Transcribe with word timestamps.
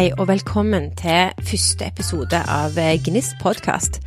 Hei 0.00 0.14
og 0.16 0.30
velkommen 0.30 0.86
til 0.96 1.28
første 1.44 1.84
episode 1.84 2.38
av 2.48 2.78
eh, 2.80 2.94
Gnist 3.04 3.34
podkast. 3.42 3.98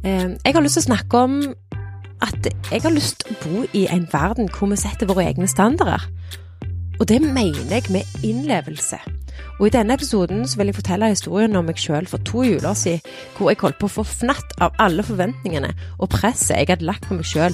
Eh, 0.00 0.30
jeg 0.40 0.54
har 0.56 0.64
lyst 0.64 0.78
til 0.78 0.80
å 0.80 0.86
snakke 0.86 1.20
om 1.20 1.34
at 2.24 2.48
jeg 2.70 2.80
har 2.80 2.94
lyst 2.94 3.18
til 3.20 3.34
å 3.34 3.36
bo 3.42 3.66
i 3.76 3.82
en 3.92 4.06
verden 4.08 4.48
hvor 4.48 4.72
vi 4.72 4.78
setter 4.80 5.10
våre 5.10 5.26
egne 5.28 5.44
standarder. 5.44 6.06
Og 6.96 7.04
det 7.12 7.20
mener 7.20 7.74
jeg 7.74 7.92
med 7.92 8.24
innlevelse. 8.24 9.02
Og 9.58 9.66
I 9.68 9.74
denne 9.76 10.00
episoden 10.00 10.48
så 10.48 10.62
vil 10.62 10.72
jeg 10.72 10.80
fortelle 10.80 11.12
historien 11.12 11.60
om 11.60 11.68
meg 11.68 11.76
sjøl 11.76 12.08
for 12.08 12.24
to 12.24 12.48
juler 12.48 12.72
siden, 12.72 13.04
hvor 13.36 13.52
jeg 13.52 13.60
holdt 13.60 13.82
på 13.84 13.92
å 13.92 13.96
få 13.98 14.08
fnatt 14.14 14.56
av 14.64 14.72
alle 14.80 15.04
forventningene 15.04 15.74
og 15.98 16.08
presset 16.16 16.56
jeg 16.56 16.72
hadde 16.72 16.88
lagt 16.88 17.04
på 17.04 17.20
meg 17.20 17.28
sjøl 17.28 17.52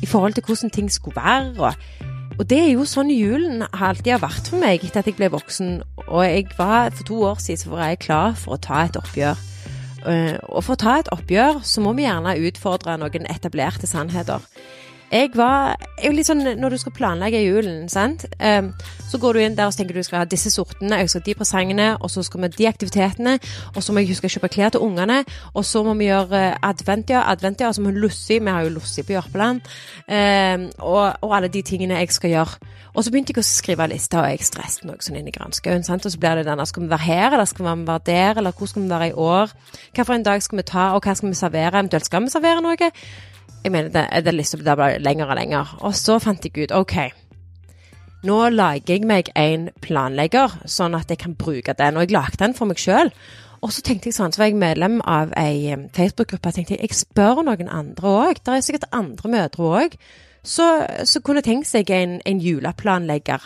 i 0.00 0.08
forhold 0.08 0.40
til 0.40 0.48
hvordan 0.48 0.72
ting 0.72 0.88
skulle 0.88 1.20
være. 1.20 1.52
og 1.68 2.15
og 2.36 2.44
det 2.50 2.58
er 2.60 2.70
jo 2.74 2.84
sånn 2.88 3.10
julen 3.14 3.64
alltid 3.70 4.12
har 4.16 4.22
vært 4.26 4.50
for 4.50 4.60
meg 4.60 4.84
etter 4.84 5.00
at 5.00 5.08
jeg 5.08 5.16
ble 5.16 5.30
voksen. 5.32 5.78
Og 6.06 6.22
jeg 6.26 6.48
var, 6.58 6.92
for 6.92 7.08
to 7.08 7.20
år 7.30 7.38
siden 7.40 7.62
så 7.62 7.72
var 7.72 7.90
jeg 7.90 8.02
klar 8.04 8.36
for 8.36 8.56
å 8.56 8.60
ta 8.60 8.82
et 8.84 8.98
oppgjør. 9.00 9.40
Eh, 10.06 10.36
og 10.52 10.60
for 10.62 10.76
å 10.76 10.80
ta 10.80 10.98
et 11.00 11.10
oppgjør 11.14 11.62
så 11.66 11.82
må 11.82 11.94
vi 11.96 12.04
gjerne 12.04 12.36
utfordre 12.48 12.98
noen 13.00 13.28
etablerte 13.32 13.88
sannheter 13.88 14.44
jeg 15.12 15.30
var 15.38 15.76
jeg 16.02 16.12
litt 16.12 16.28
sånn, 16.28 16.42
Når 16.58 16.74
du 16.74 16.78
skal 16.80 16.94
planlegge 16.96 17.40
julen, 17.44 17.88
sant? 17.88 18.26
Um, 18.40 18.72
så 19.06 19.20
går 19.22 19.36
du 19.36 19.40
inn 19.40 19.56
der 19.56 19.70
og 19.70 19.76
tenker 19.76 19.96
du 19.96 20.02
skal 20.04 20.22
ha 20.22 20.28
disse 20.28 20.50
sortene, 20.50 20.98
jeg 21.00 21.10
skal 21.10 21.22
ha 21.22 21.26
de 21.28 21.34
presangene, 21.38 21.88
og 22.00 22.10
så 22.12 22.24
skal 22.26 22.42
vi 22.42 22.48
ha 22.48 22.54
de 22.56 22.68
aktivitetene, 22.68 23.36
og 23.74 23.84
så 23.84 23.94
må 23.94 24.02
jeg 24.02 24.10
huske 24.10 24.28
å 24.28 24.34
kjøpe 24.34 24.50
klær 24.52 24.74
til 24.74 24.82
ungene, 24.84 25.22
og 25.54 25.64
så 25.64 25.84
må 25.86 25.94
vi 25.98 26.08
gjøre 26.10 26.42
uh, 26.52 26.58
advent, 26.68 27.12
ja. 27.14 27.22
Advent, 27.30 27.62
ja, 27.62 27.70
altså 27.70 27.84
vi 27.84 27.92
har 27.92 28.00
Lossi, 28.02 28.40
vi 28.40 28.52
har 28.52 28.66
jo 28.66 28.74
Lossi 28.74 29.04
på 29.06 29.14
Jørpeland, 29.14 29.62
um, 30.08 30.66
og, 30.80 31.04
og, 31.22 31.36
alle 31.38 31.52
de 31.54 31.62
tingene 31.66 32.02
jeg 32.02 32.16
skal 32.16 32.34
gjøre. 32.34 32.72
Og 32.96 33.04
så 33.04 33.12
begynte 33.12 33.34
jeg 33.34 33.42
å 33.42 33.46
skrive 33.46 33.88
lista, 33.92 34.22
og 34.22 34.30
jeg 34.32 34.44
stresset 34.48 34.86
noe 34.88 35.00
sånn 35.04 35.18
inn 35.20 35.28
i 35.28 35.34
granskauen. 35.34 35.84
Og 35.84 36.08
så 36.08 36.20
blir 36.20 36.40
det 36.40 36.46
denne 36.48 36.64
Skal 36.64 36.86
vi 36.86 36.88
være 36.88 37.04
her, 37.04 37.34
eller 37.36 37.44
skal 37.44 37.66
vi 37.66 37.86
være 37.90 38.04
der, 38.06 38.40
eller 38.40 38.56
hvor 38.56 38.70
skal 38.70 38.82
vi 38.82 38.88
være 38.88 39.10
i 39.10 39.16
år? 39.20 39.52
Hva 39.92 40.06
for 40.06 40.16
en 40.16 40.24
dag 40.24 40.42
skal 40.42 40.62
vi 40.62 40.64
ta, 40.72 40.90
og 40.96 41.04
hva 41.04 41.14
skal 41.14 41.28
vi 41.28 41.36
servere? 41.36 41.74
Eventuelt 41.76 42.08
skal 42.08 42.24
vi 42.24 42.32
servere 42.32 42.64
noe? 42.64 42.92
Jeg 43.66 43.74
mener, 43.74 43.90
det, 43.90 44.06
det 44.22 44.34
lista 44.34 44.60
ble 44.60 44.76
bare 44.78 45.00
lenger 45.02 45.32
og 45.32 45.38
lenger. 45.40 45.72
Og 45.82 45.96
så 45.98 46.20
fant 46.22 46.44
jeg 46.46 46.54
ut 46.68 46.74
OK. 46.76 46.94
Nå 48.26 48.36
lager 48.54 48.94
jeg 48.94 49.06
meg 49.06 49.32
en 49.34 49.68
planlegger, 49.82 50.54
sånn 50.70 50.94
at 50.98 51.10
jeg 51.10 51.18
kan 51.24 51.34
bruke 51.38 51.74
den. 51.74 51.98
Og 51.98 52.06
jeg 52.06 52.14
lagde 52.14 52.38
den 52.44 52.54
for 52.54 52.70
meg 52.70 52.78
sjøl. 52.80 53.10
Og 53.64 53.72
så 53.74 53.82
tenkte 53.82 54.12
jeg 54.12 54.16
sånn, 54.18 54.30
så 54.30 54.44
var 54.44 54.52
jeg 54.52 54.60
medlem 54.60 55.00
av 55.02 55.34
ei 55.40 55.74
Facebook-gruppe. 55.96 56.54
Jeg 56.54 56.62
tenkte 56.70 56.78
jeg 56.78 56.94
spør 56.94 57.42
noen 57.42 57.72
andre 57.72 58.14
òg. 58.22 58.40
Det 58.46 58.54
er 58.54 58.64
sikkert 58.64 58.88
andre 58.94 59.34
mødre 59.34 59.74
òg 59.82 59.98
så 60.46 61.22
kunne 61.24 61.42
tenkt 61.44 61.68
seg 61.70 61.90
en, 61.94 62.20
en 62.26 62.40
juleplanlegger. 62.42 63.44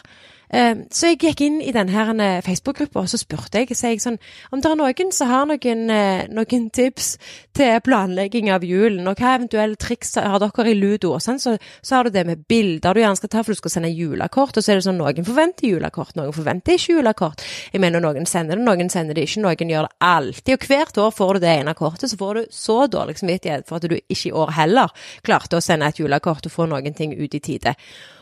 Ehm, 0.51 0.83
så 0.91 1.13
jeg 1.13 1.21
gikk 1.23 1.45
inn 1.47 1.61
i 1.63 1.71
denne 1.75 2.41
Facebook-gruppa 2.43 3.05
og 3.05 3.11
så 3.11 3.21
spurte 3.21 3.63
jeg, 3.63 3.77
så 3.79 3.93
jeg 3.93 4.03
sånn, 4.03 4.19
om 4.51 4.63
det 4.63 4.71
er 4.71 4.79
noen 4.81 5.13
som 5.15 5.31
har 5.31 5.47
noen, 5.47 5.85
eh, 5.95 6.27
noen, 6.27 6.67
tips 6.75 7.13
til 7.55 7.79
planlegging 7.87 8.51
av 8.51 8.65
julen, 8.67 9.07
og 9.07 9.19
hva 9.19 9.37
eventuelle 9.39 9.79
triks 9.79 10.17
har 10.19 10.39
dere 10.43 10.71
i 10.71 10.75
ludo? 10.75 11.15
Og 11.15 11.23
sånn, 11.23 11.39
så, 11.39 11.57
så 11.83 11.97
har 11.97 12.05
du 12.05 12.11
det 12.11 12.27
med 12.27 12.45
bilder 12.51 12.95
du 12.95 13.01
gjerne 13.01 13.19
skal 13.19 13.31
ta, 13.31 13.45
for 13.45 13.55
du 13.55 13.61
skal 13.61 13.75
sende 13.77 13.93
julekort. 13.95 14.57
Og 14.57 14.65
så 14.65 14.73
er 14.73 14.81
det 14.81 14.87
sånn 14.89 14.99
noen 14.99 15.27
forventer 15.27 15.71
julekort, 15.71 16.15
noen 16.19 16.35
forventer 16.35 16.77
ikke 16.77 16.99
julekort. 16.99 17.47
Jeg 17.73 17.83
mener 17.83 18.03
noen 18.03 18.27
sender 18.27 18.59
det, 18.59 18.67
noen 18.67 18.91
sender 18.91 19.19
det 19.19 19.27
ikke, 19.29 19.45
noen 19.47 19.75
gjør 19.75 19.89
det 19.89 20.11
alltid. 20.11 20.55
Og 20.57 20.71
hvert 20.71 21.03
år 21.07 21.11
får 21.15 21.35
du 21.35 21.45
det 21.47 21.57
ene 21.61 21.77
kortet, 21.79 22.11
så 22.11 22.21
får 22.21 22.39
du 22.41 22.55
så 22.55 22.79
dårlig 22.91 23.19
samvittighet 23.21 23.69
for 23.69 23.79
at 23.79 23.91
du 23.91 23.99
ikke 23.99 24.31
i 24.31 24.35
år 24.35 24.57
heller 24.59 24.95
klarte 25.27 25.59
å 25.59 25.65
sende 25.65 25.91
et 25.91 26.03
julekort 26.03 26.47
og 26.47 26.55
få 26.55 26.67
noen 26.71 26.97
ting 26.97 27.15
ut 27.15 27.35
i 27.35 27.43
tide. 27.45 27.77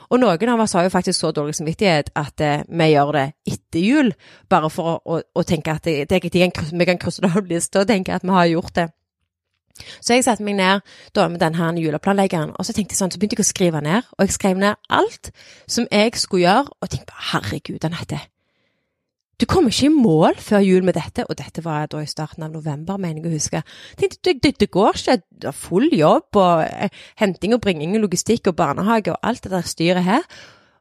Og 0.08 0.20
noen 0.22 0.52
av 0.52 0.62
oss 0.64 0.74
har 0.76 0.86
jo 0.86 0.92
faktisk 0.92 1.20
så 1.20 1.32
dårlig 1.36 1.56
samvittighet 1.58 2.12
at 2.16 2.40
eh, 2.44 2.62
vi 2.68 2.92
gjør 2.92 3.12
det 3.16 3.26
etter 3.48 3.82
jul, 3.84 4.12
bare 4.48 4.70
for 4.72 4.94
å, 4.94 5.00
å, 5.04 5.18
å 5.20 5.44
tenke 5.44 5.74
at 5.74 5.84
det, 5.84 6.06
det, 6.08 6.22
det, 6.32 6.46
vi 6.72 6.88
kan 6.88 7.00
krysse 7.00 7.24
det 7.24 7.34
av 7.36 7.50
lista 7.50 7.82
og 7.82 7.90
tenke 7.90 8.16
at 8.16 8.24
vi 8.24 8.32
har 8.32 8.48
gjort 8.54 8.74
det. 8.78 8.88
Så 10.00 10.16
jeg 10.16 10.24
satte 10.26 10.42
meg 10.42 10.56
ned 10.58 10.82
da 11.14 11.28
med 11.30 11.42
denne 11.42 11.70
juleplanleggeren, 11.78 12.56
og 12.56 12.66
så 12.66 12.74
tenkte 12.74 12.96
jeg 12.96 13.02
sånn, 13.02 13.12
så 13.14 13.20
begynte 13.20 13.38
jeg 13.38 13.46
å 13.46 13.52
skrive 13.52 13.82
ned. 13.84 14.08
Og 14.16 14.26
jeg 14.26 14.34
skrev 14.34 14.58
ned 14.58 14.80
alt 14.90 15.30
som 15.70 15.86
jeg 15.92 16.16
skulle 16.18 16.48
gjøre, 16.48 16.74
og 16.80 16.90
tenkte 16.90 17.12
bare 17.12 17.28
herregud, 17.32 17.86
Anette. 17.86 18.24
Du 19.38 19.46
kommer 19.46 19.70
ikke 19.70 19.86
i 19.86 19.94
mål 19.94 20.38
før 20.42 20.64
jul 20.66 20.84
med 20.86 20.96
dette, 20.98 21.22
og 21.30 21.36
dette 21.38 21.62
var 21.62 21.86
da 21.86 22.00
i 22.02 22.10
starten 22.10 22.42
av 22.42 22.50
november, 22.50 22.98
mener 22.98 23.22
jeg 23.22 23.30
å 23.30 23.36
huske. 23.36 23.60
Tenkte, 24.00 24.34
det, 24.34 24.56
det, 24.58 24.70
går 24.74 24.98
ikke, 24.98 25.20
det 25.30 25.50
er 25.52 25.54
full 25.54 25.86
jobb 25.94 26.38
og 26.40 26.64
eh, 26.66 26.90
henting 27.22 27.54
og 27.54 27.62
bringing 27.62 27.94
og 27.94 28.08
logistikk 28.08 28.50
og 28.50 28.56
barnehage 28.58 29.12
og 29.14 29.20
alt 29.22 29.44
det 29.46 29.52
der 29.54 29.68
styret 29.68 30.02
her. 30.08 30.26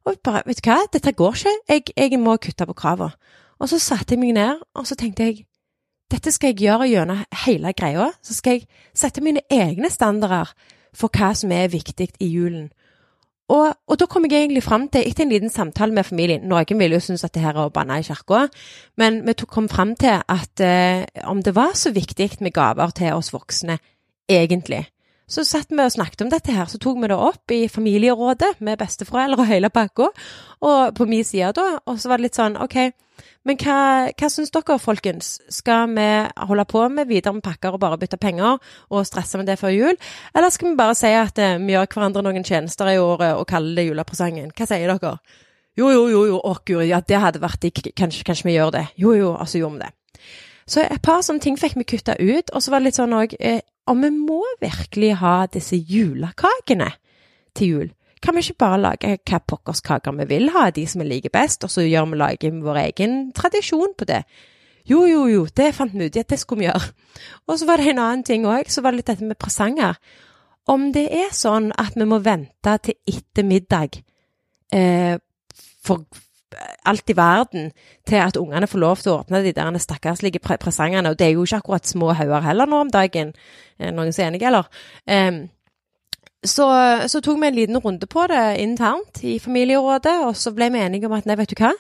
Og 0.10 0.18
bare, 0.26 0.42
vet 0.48 0.64
du 0.64 0.72
hva, 0.72 0.80
dette 0.90 1.14
går 1.14 1.38
ikke, 1.38 1.54
jeg, 1.70 1.84
jeg 1.94 2.22
må 2.24 2.34
kutte 2.42 2.66
på 2.66 2.78
kravene. 2.78 3.14
Og 3.62 3.70
så 3.70 3.80
satte 3.82 4.14
jeg 4.14 4.22
meg 4.22 4.34
ned, 4.38 4.66
og 4.78 4.90
så 4.90 4.98
tenkte 4.98 5.30
jeg, 5.30 5.46
dette 6.10 6.32
skal 6.34 6.54
jeg 6.54 6.64
gjøre 6.66 6.90
gjennom 6.90 7.24
hele 7.44 7.74
greia. 7.78 8.10
Så 8.26 8.38
skal 8.38 8.58
jeg 8.58 8.68
sette 8.98 9.22
mine 9.22 9.44
egne 9.54 9.90
standarder 9.94 10.54
for 10.98 11.14
hva 11.14 11.34
som 11.38 11.52
er 11.54 11.70
viktig 11.74 12.14
i 12.24 12.30
julen. 12.32 12.70
Og, 13.48 13.68
og, 13.88 13.96
da 13.96 14.06
kom 14.12 14.26
jeg 14.28 14.42
egentlig 14.44 14.64
fram 14.66 14.90
til, 14.92 15.06
etter 15.08 15.24
en 15.24 15.32
liten 15.32 15.52
samtale 15.52 15.96
med 15.96 16.04
familien 16.04 16.44
Noen 16.52 16.82
ville 16.82 16.98
jo 16.98 17.04
synes 17.06 17.24
at 17.24 17.32
det 17.36 17.46
her 17.46 17.56
er 17.56 17.70
å 17.70 17.72
banne 17.72 18.02
i 18.02 18.04
kirka, 18.04 18.48
men 19.00 19.22
vi 19.24 19.36
kom 19.48 19.70
fram 19.72 19.96
til 19.96 20.20
at 20.20 20.64
eh, 20.64 21.06
om 21.32 21.40
det 21.44 21.56
var 21.56 21.72
så 21.80 21.94
viktig 21.96 22.42
med 22.44 22.52
gaver 22.56 22.92
til 22.98 23.16
oss 23.16 23.32
voksne, 23.32 23.80
egentlig. 24.28 24.84
Så 25.28 25.44
satt 25.44 25.74
vi 25.74 25.84
og 25.84 25.92
snakket 25.92 26.24
om 26.24 26.30
dette 26.32 26.54
her, 26.56 26.70
så 26.72 26.80
tok 26.80 27.02
vi 27.02 27.10
det 27.12 27.18
opp 27.20 27.52
i 27.52 27.66
familierådet 27.68 28.62
med 28.64 28.80
besteforeldre 28.80 29.44
og 29.44 29.50
hele 29.50 29.70
pakka, 29.74 30.08
og 30.64 30.96
på 30.96 31.08
min 31.10 31.26
side 31.28 31.52
da, 31.58 31.82
og 31.84 32.00
så 32.00 32.08
var 32.08 32.22
det 32.22 32.30
litt 32.30 32.40
sånn 32.40 32.56
OK, 32.64 32.78
men 33.48 33.58
hva, 33.62 33.80
hva 34.12 34.30
syns 34.32 34.52
dere, 34.52 34.78
folkens? 34.82 35.38
Skal 35.54 35.94
vi 35.96 36.06
holde 36.50 36.66
på 36.68 36.84
med 36.92 37.08
videre 37.08 37.36
med 37.38 37.46
pakker 37.46 37.76
og 37.76 37.82
bare 37.84 38.00
bytte 38.00 38.20
penger 38.20 38.60
og 38.92 39.08
stresse 39.08 39.40
med 39.40 39.48
det 39.48 39.56
før 39.62 39.72
jul? 39.72 40.00
Eller 40.36 40.52
skal 40.54 40.72
vi 40.72 40.80
bare 40.80 40.98
si 41.00 41.14
at 41.16 41.40
eh, 41.40 41.56
vi 41.62 41.76
gjør 41.76 41.88
hverandre 41.94 42.26
noen 42.26 42.48
tjenester 42.48 42.92
i 42.92 42.98
året 43.00 43.40
og 43.40 43.48
kaller 43.48 43.80
det 43.80 43.88
julepresangen? 43.88 44.52
Hva 44.52 44.68
sier 44.68 44.92
dere? 44.92 45.14
Jo, 45.78 45.92
jo, 45.94 46.04
jo, 46.12 46.26
jo, 46.32 46.42
å 46.42 46.58
guri, 46.66 46.90
ja, 46.90 47.00
det 47.06 47.22
hadde 47.22 47.44
vært 47.44 47.62
digg, 47.64 47.82
kanskje, 47.96 48.26
kanskje 48.28 48.50
vi 48.50 48.58
gjør 48.58 48.74
det. 48.76 48.86
Jo, 49.00 49.14
jo, 49.16 49.32
altså 49.38 49.62
gjorde 49.62 49.78
vi 49.78 49.86
det. 49.86 50.28
Så 50.68 50.84
et 50.84 51.04
par 51.06 51.22
sånne 51.24 51.44
ting 51.44 51.56
fikk 51.60 51.78
vi 51.80 51.86
kutta 51.88 52.18
ut, 52.20 52.50
og 52.52 52.64
så 52.64 52.74
var 52.74 52.82
det 52.82 52.90
litt 52.90 52.98
sånn 53.00 53.16
òg 53.16 53.38
Om 53.88 54.04
vi 54.04 54.10
må 54.12 54.42
virkelig 54.62 55.14
ha 55.22 55.46
disse 55.52 55.78
julekakene 55.80 56.90
til 57.56 57.72
jul? 57.72 57.88
Kan 58.24 58.36
vi 58.36 58.44
ikke 58.44 58.64
bare 58.66 58.82
lage 58.82 59.14
hva 59.30 59.40
pokkers 59.40 59.84
kaker 59.86 60.16
vi 60.18 60.26
vil 60.28 60.50
ha, 60.56 60.70
de 60.74 60.84
som 60.90 61.04
vi 61.04 61.08
liker 61.08 61.32
best, 61.34 61.64
og 61.64 61.72
så 61.72 61.86
gjør 61.86 62.10
vi 62.12 62.20
lager 62.20 62.62
vår 62.66 62.82
egen 62.88 63.18
tradisjon 63.38 63.94
på 63.98 64.08
det? 64.10 64.24
Jo, 64.88 65.04
jo, 65.08 65.26
jo, 65.28 65.46
det 65.52 65.74
fant 65.76 65.94
vi 65.94 66.08
ut 66.08 66.16
i 66.16 66.24
at 66.24 66.32
det 66.32 66.40
skulle 66.40 66.64
vi 66.64 66.70
gjøre. 66.70 66.94
Og 67.48 67.60
så 67.60 67.68
var 67.68 67.80
det 67.80 67.92
en 67.92 68.02
annen 68.04 68.24
ting 68.28 68.48
òg, 68.48 68.70
så 68.72 68.84
var 68.84 68.96
det 68.96 69.02
litt 69.02 69.12
dette 69.12 69.28
med 69.28 69.40
presanger. 69.40 70.00
Om 70.68 70.92
det 70.96 71.08
er 71.16 71.32
sånn 71.36 71.70
at 71.80 71.96
vi 71.96 72.08
må 72.08 72.20
vente 72.24 72.76
til 72.84 72.96
etter 73.08 73.48
middag 73.48 74.00
eh, 74.76 75.16
for 75.84 76.08
alt 76.88 77.10
i 77.12 77.16
verden 77.18 77.72
til 78.08 78.22
at 78.24 78.38
ungene 78.40 78.70
får 78.70 78.80
lov 78.80 79.02
til 79.02 79.12
å 79.12 79.20
åpne 79.22 79.44
de 79.44 79.54
der 79.56 79.78
stakkarslige 79.84 80.40
presangene, 80.40 81.12
og 81.12 81.20
det 81.20 81.28
er 81.28 81.36
jo 81.36 81.44
ikke 81.44 81.62
akkurat 81.62 81.88
små 81.88 82.14
hauger 82.16 82.46
heller 82.46 82.70
nå 82.70 82.82
om 82.86 82.92
dagen, 82.94 83.34
er 83.80 83.94
noen 83.96 84.14
som 84.16 84.24
er 84.24 84.32
enige, 84.32 84.48
eller? 84.48 84.70
Um, 85.06 85.48
så, 86.46 86.68
så, 87.10 87.20
tok 87.22 87.40
vi 87.42 87.50
en 87.50 87.58
liten 87.58 87.80
runde 87.84 88.08
på 88.08 88.28
det 88.32 88.44
internt 88.62 89.24
i 89.26 89.40
familierådet, 89.44 90.20
og 90.28 90.38
så 90.38 90.54
ble 90.56 90.70
vi 90.72 90.84
enige 90.86 91.10
om 91.10 91.18
at 91.18 91.28
nei, 91.28 91.36
vet 91.40 91.52
du 91.52 91.60
hva, 91.60 91.74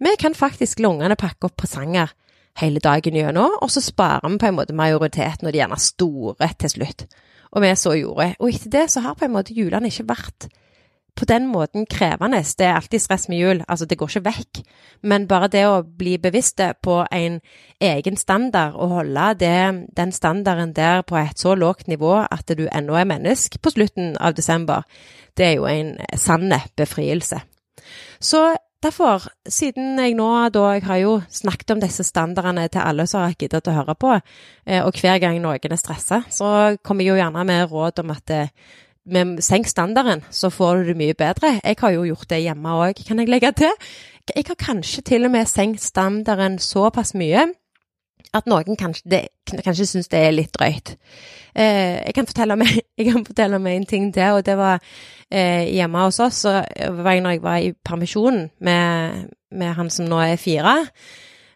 vi 0.00 0.16
kan 0.20 0.36
faktisk 0.36 0.80
la 0.80 0.90
ungene 0.92 1.16
pakke 1.16 1.48
opp 1.48 1.56
presanger 1.62 2.12
hele 2.60 2.82
dagen 2.82 3.16
gjennom, 3.16 3.56
og 3.62 3.70
så 3.72 3.82
sparer 3.84 4.28
vi 4.28 4.40
på 4.42 4.50
en 4.50 4.58
måte 4.58 4.76
majoriteten, 4.76 5.46
og 5.46 5.54
de 5.54 5.62
gjerne 5.62 5.80
store 5.80 6.50
til 6.58 6.74
slutt. 6.74 7.06
Og 7.50 7.64
vi 7.64 7.70
så 7.74 7.94
gjorde. 7.98 8.34
Og 8.38 8.52
etter 8.52 8.70
det 8.70 8.84
så 8.92 9.02
har 9.02 9.16
på 9.18 9.26
en 9.26 9.34
måte 9.34 9.54
julene 9.56 9.90
ikke 9.90 10.06
vært 10.10 10.50
på 11.16 11.24
den 11.24 11.46
måten 11.50 11.86
krevende. 11.86 12.42
Det 12.58 12.66
er 12.66 12.74
alltid 12.74 13.02
stress 13.02 13.28
med 13.28 13.38
jul, 13.38 13.64
altså 13.68 13.86
det 13.86 13.98
går 13.98 14.08
ikke 14.08 14.24
vekk. 14.24 14.62
Men 15.02 15.26
bare 15.28 15.48
det 15.48 15.64
å 15.66 15.82
bli 15.82 16.16
bevisst 16.18 16.60
på 16.82 17.00
en 17.12 17.40
egen 17.80 18.16
standard 18.16 18.74
og 18.74 18.94
holde 18.96 19.26
det, 19.40 19.88
den 19.96 20.12
standarden 20.12 20.74
der 20.76 21.02
på 21.02 21.16
et 21.20 21.38
så 21.38 21.54
lågt 21.54 21.88
nivå 21.88 22.14
at 22.22 22.50
du 22.56 22.66
ennå 22.68 22.96
er 22.96 23.08
menneske 23.08 23.58
på 23.58 23.70
slutten 23.70 24.16
av 24.20 24.34
desember, 24.34 24.82
det 25.36 25.46
er 25.46 25.54
jo 25.58 25.68
en 25.70 25.96
sann 26.16 26.52
befrielse. 26.76 27.40
Så 28.20 28.56
Derfor, 28.80 29.26
siden 29.44 29.98
jeg 30.00 30.14
nå 30.16 30.48
da 30.48 30.60
Jeg 30.72 30.86
har 30.86 30.96
jo 31.02 31.20
snakket 31.28 31.74
om 31.74 31.80
disse 31.82 32.04
standardene 32.04 32.68
til 32.72 32.80
alle 32.80 33.04
som 33.06 33.20
har 33.20 33.34
giddet 33.36 33.68
å 33.68 33.74
høre 33.76 33.94
på, 33.94 34.14
eh, 34.66 34.80
og 34.80 34.96
hver 34.96 35.18
gang 35.20 35.36
noen 35.42 35.60
er 35.60 35.76
stressa, 35.76 36.22
så 36.30 36.78
kommer 36.82 37.04
jeg 37.04 37.12
jo 37.12 37.18
gjerne 37.20 37.44
med 37.44 37.68
råd 37.70 38.00
om 38.00 38.10
at 38.10 38.32
med 39.06 39.40
senk 39.42 39.68
standarden, 39.70 40.24
så 40.30 40.50
får 40.52 40.76
du 40.76 40.90
det 40.90 40.96
mye 41.00 41.14
bedre. 41.14 41.58
Jeg 41.64 41.76
har 41.80 41.94
jo 41.94 42.04
gjort 42.04 42.28
det 42.30 42.42
hjemme 42.42 42.74
òg, 42.84 43.00
kan 43.06 43.18
jeg 43.18 43.30
legge 43.30 43.52
til. 43.52 43.72
Jeg 44.34 44.44
har 44.46 44.58
kanskje 44.60 45.02
til 45.02 45.24
og 45.26 45.32
med 45.32 45.48
senkt 45.48 45.82
standarden 45.82 46.58
såpass 46.62 47.14
mye 47.14 47.48
at 48.36 48.46
noen 48.46 48.76
kanskje, 48.78 49.08
det, 49.10 49.20
kanskje 49.50 49.88
syns 49.88 50.10
det 50.12 50.20
er 50.22 50.34
litt 50.34 50.52
drøyt. 50.54 50.94
Eh, 51.54 51.98
jeg, 52.06 52.14
kan 52.14 52.58
meg, 52.58 52.76
jeg 52.98 53.08
kan 53.08 53.26
fortelle 53.26 53.58
om, 53.58 53.66
en 53.66 53.86
ting 53.86 54.12
til, 54.14 54.36
og 54.36 54.44
det 54.46 54.56
var 54.58 54.78
eh, 55.30 55.66
hjemme 55.74 56.04
hos 56.04 56.20
oss. 56.22 56.44
Så 56.44 56.52
var 57.00 57.16
jeg 57.16 57.24
når 57.24 57.36
jeg 57.36 57.42
var 57.42 57.58
i 57.58 57.72
permisjon 57.72 58.44
med, 58.60 59.26
med 59.50 59.74
han 59.74 59.90
som 59.90 60.06
nå 60.10 60.20
er 60.22 60.38
fire. 60.40 60.76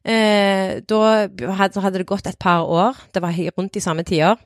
Eh, 0.04 0.80
da 0.84 1.02
hadde 1.60 1.98
det 1.98 2.08
gått 2.08 2.26
et 2.28 2.40
par 2.40 2.66
år, 2.66 2.98
det 3.14 3.22
var 3.22 3.38
rundt 3.56 3.76
i 3.76 3.84
samme 3.84 4.02
tider. 4.02 4.40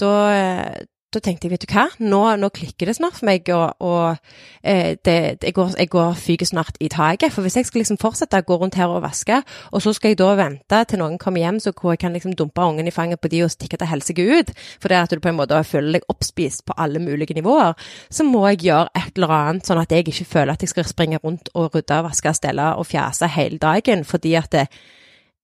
Da, 0.00 0.10
eh, 0.34 0.82
da 1.10 1.18
tenkte 1.18 1.48
jeg, 1.48 1.56
vet 1.56 1.64
du 1.66 1.72
hva, 1.74 1.88
nå, 1.98 2.20
nå 2.38 2.48
klikker 2.54 2.86
det 2.86 2.94
snart 2.94 3.16
for 3.18 3.26
meg, 3.26 3.48
og, 3.50 3.82
og 3.82 4.20
eh, 4.62 4.94
det, 5.02 5.14
jeg, 5.42 5.54
går, 5.56 5.72
jeg 5.80 5.90
går 5.90 6.12
fyker 6.22 6.46
snart 6.46 6.76
i 6.78 6.90
taket. 6.92 7.32
For 7.34 7.42
hvis 7.42 7.56
jeg 7.58 7.66
skal 7.66 7.82
liksom 7.82 7.98
fortsette 7.98 8.38
å 8.38 8.46
gå 8.46 8.58
rundt 8.60 8.78
her 8.78 8.92
og 8.92 9.02
vaske, 9.02 9.40
og 9.74 9.82
så 9.82 9.92
skal 9.96 10.12
jeg 10.12 10.20
da 10.20 10.28
vente 10.38 10.82
til 10.86 11.00
noen 11.02 11.18
kommer 11.18 11.42
hjem 11.42 11.58
så 11.62 11.72
hvor 11.74 11.96
jeg 11.96 12.02
kan 12.04 12.14
liksom 12.14 12.36
dumpe 12.38 12.62
ungen 12.62 12.86
i 12.86 12.94
fanget 12.94 13.22
på 13.22 13.30
de 13.32 13.42
og 13.42 13.50
stikke 13.50 13.80
til 13.80 13.90
helsike 13.90 14.26
ut, 14.30 14.52
for 14.78 14.92
det 14.92 15.00
at 15.00 15.14
du 15.14 15.22
på 15.22 15.32
en 15.32 15.40
måte 15.40 15.58
føler 15.66 15.98
deg 15.98 16.06
oppspist 16.12 16.62
på 16.68 16.76
alle 16.78 17.02
mulige 17.02 17.34
nivåer, 17.34 17.74
så 18.06 18.26
må 18.26 18.44
jeg 18.52 18.62
gjøre 18.68 18.92
et 19.02 19.18
eller 19.18 19.34
annet 19.34 19.66
sånn 19.66 19.82
at 19.82 19.96
jeg 19.96 20.06
ikke 20.06 20.28
føler 20.36 20.54
at 20.54 20.62
jeg 20.62 20.74
skal 20.74 20.86
springe 20.86 21.18
rundt 21.24 21.50
og 21.58 21.74
rydde, 21.74 22.04
vaske, 22.06 22.36
stelle 22.38 22.70
og 22.78 22.86
fjase 22.86 23.32
hele 23.34 23.58
dagen, 23.58 24.06
fordi 24.06 24.36
at 24.38 24.54
det, 24.54 24.68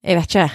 jeg 0.07 0.21
vet 0.21 0.31
ikke, 0.31 0.47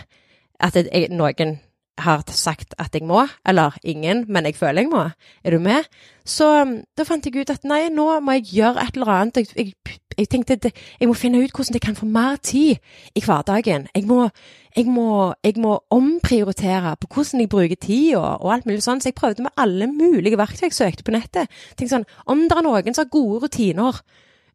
at 0.62 0.80
det, 0.80 0.88
jeg, 0.88 1.12
noen 1.12 1.60
har 2.03 2.24
sagt 2.27 2.75
at 2.81 2.95
jeg 2.95 3.06
må, 3.07 3.25
eller 3.48 3.75
ingen, 3.83 4.25
men 4.27 4.45
jeg 4.45 4.56
føler 4.56 4.83
jeg 4.83 4.92
må. 4.92 5.03
Er 5.44 5.56
du 5.56 5.59
med? 5.59 5.88
Så 6.25 6.48
um, 6.62 6.77
da 6.98 7.06
fant 7.07 7.25
jeg 7.25 7.42
ut 7.42 7.50
at 7.53 7.65
nei, 7.68 7.88
nå 7.94 8.07
må 8.21 8.38
jeg 8.38 8.48
gjøre 8.51 8.83
et 8.83 8.98
eller 8.98 9.12
annet. 9.15 9.42
Jeg, 9.42 9.48
jeg, 9.57 10.00
jeg 10.18 10.30
tenkte 10.30 10.57
at 10.59 10.68
jeg 10.71 11.09
må 11.09 11.15
finne 11.18 11.42
ut 11.42 11.53
hvordan 11.56 11.77
jeg 11.77 11.83
kan 11.86 11.98
få 11.98 12.06
mer 12.06 12.38
tid 12.44 12.81
i 13.15 13.24
hverdagen. 13.25 13.88
Jeg 13.95 14.06
må, 14.09 14.30
jeg 14.77 14.86
må, 14.86 15.33
må 15.63 15.75
omprioritere 15.89 16.95
på 17.01 17.12
hvordan 17.15 17.44
jeg 17.44 17.51
bruker 17.51 17.81
tid 17.81 18.15
og, 18.15 18.30
og, 18.42 18.50
alt 18.56 18.69
mulig 18.69 18.83
sånn. 18.86 19.01
Så 19.01 19.12
jeg 19.12 19.19
prøvde 19.19 19.48
med 19.48 19.56
alle 19.57 19.89
mulige 19.92 20.39
verktøy 20.39 20.69
jeg 20.69 20.77
søkte 20.77 21.07
på 21.07 21.15
nettet. 21.15 21.51
Tenkte 21.75 21.95
sånn, 21.98 22.09
Om 22.25 22.48
det 22.48 22.57
er 22.57 22.68
noen 22.68 22.94
som 22.94 23.06
har 23.06 23.13
gode 23.13 23.45
rutiner, 23.48 24.01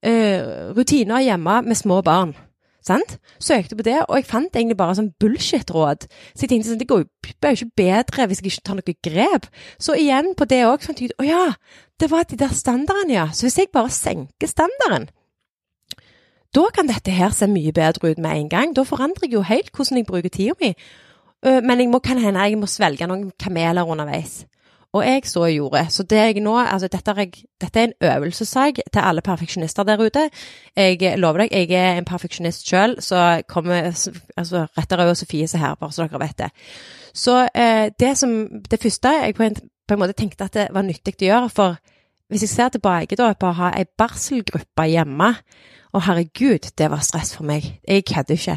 uh, 0.06 0.50
rutiner 0.76 1.24
hjemme 1.26 1.62
med 1.66 1.82
små 1.82 2.02
barn 2.06 2.36
Sant? 2.86 3.16
Søkte 3.42 3.74
på 3.74 3.82
det, 3.82 3.96
og 4.04 4.14
jeg 4.14 4.28
fant 4.28 4.54
egentlig 4.54 4.76
bare 4.78 4.94
sånn 4.94 5.10
bullshit-råd. 5.18 6.06
Så 6.32 6.44
jeg 6.44 6.52
tenkte 6.52 6.70
sånn, 6.70 6.78
det 6.78 6.86
går 6.90 7.02
jo 7.02 7.08
ikke 7.50 7.72
bedre 7.82 8.28
hvis 8.30 8.42
jeg 8.42 8.52
ikke 8.52 8.66
tar 8.68 8.78
noe 8.78 8.96
grep. 9.08 9.48
Så 9.82 9.96
igjen 9.98 10.32
på 10.38 10.46
det 10.46 10.62
òg 10.68 10.86
fant 10.86 11.02
jeg 11.02 11.10
ut 11.10 11.24
å 11.24 11.26
ja, 11.26 11.44
det 11.98 12.10
var 12.12 12.28
de 12.30 12.38
der 12.38 12.54
standardene, 12.54 13.16
ja. 13.16 13.26
Så 13.34 13.48
hvis 13.48 13.58
jeg 13.58 13.72
bare 13.74 13.90
senker 13.90 14.50
standarden, 14.50 15.08
da 16.54 16.68
kan 16.72 16.86
dette 16.88 17.12
her 17.12 17.34
se 17.34 17.48
mye 17.50 17.74
bedre 17.74 18.14
ut 18.14 18.22
med 18.22 18.38
en 18.38 18.52
gang. 18.52 18.70
Da 18.76 18.86
forandrer 18.86 19.26
jeg 19.26 19.34
jo 19.34 19.42
helt 19.44 19.74
hvordan 19.74 19.98
jeg 19.98 20.06
bruker 20.08 20.32
tida 20.32 20.54
mi. 20.62 20.70
Men 21.42 21.82
jeg 21.82 21.90
må, 21.92 21.98
kan 22.00 22.22
hende 22.22 22.46
jeg 22.46 22.56
må 22.56 22.68
svelge 22.70 23.08
noen 23.10 23.28
kameler 23.40 23.84
underveis. 23.84 24.44
Og 24.96 25.04
jeg 25.04 25.26
så 25.28 25.44
gjorde. 25.50 25.82
Så 25.92 26.06
det 26.08 26.18
jeg 26.18 26.42
nå 26.44 26.54
Altså, 26.56 26.88
dette 26.92 27.10
er, 27.10 27.30
dette 27.60 27.80
er 27.80 27.88
en 27.90 27.96
øvelsessak 28.10 28.80
til 28.92 29.02
alle 29.02 29.22
perfeksjonister 29.22 29.84
der 29.84 30.00
ute. 30.00 30.28
Jeg 30.76 31.18
lover 31.18 31.44
deg, 31.44 31.52
jeg 31.52 31.70
er 31.70 31.98
en 31.98 32.08
perfeksjonist 32.08 32.68
sjøl, 32.68 32.96
så 33.00 33.42
kommer 33.48 33.92
Altså, 34.36 34.66
Retterøy 34.78 35.10
og 35.10 35.16
Sofie 35.16 35.48
seg 35.48 35.60
her, 35.60 35.74
bare 35.80 35.92
så 35.92 36.06
dere 36.06 36.20
vet 36.20 36.38
det. 36.38 36.50
Så 37.14 37.48
eh, 37.54 37.90
det 38.00 38.16
som 38.18 38.48
Det 38.70 38.82
første 38.82 39.08
jeg 39.08 39.34
på 39.34 39.42
en, 39.42 39.56
på 39.88 39.94
en 39.94 40.00
måte 40.00 40.12
tenkte 40.12 40.44
at 40.44 40.54
det 40.54 40.68
var 40.72 40.82
nyttig 40.82 41.14
å 41.22 41.30
gjøre, 41.30 41.48
for 41.50 41.76
hvis 42.28 42.42
jeg 42.42 42.50
ser 42.50 42.68
tilbake 42.74 43.16
da 43.16 43.30
på 43.38 43.46
å 43.46 43.54
ha 43.60 43.70
ei 43.78 43.86
barselgruppe 43.98 44.88
hjemme 44.90 45.30
å, 45.96 46.02
herregud, 46.02 46.68
det 46.76 46.90
var 46.92 47.04
stress 47.04 47.32
for 47.36 47.46
meg. 47.48 47.68
Jeg 47.88 48.04
kødder 48.04 48.36
ikke. 48.36 48.56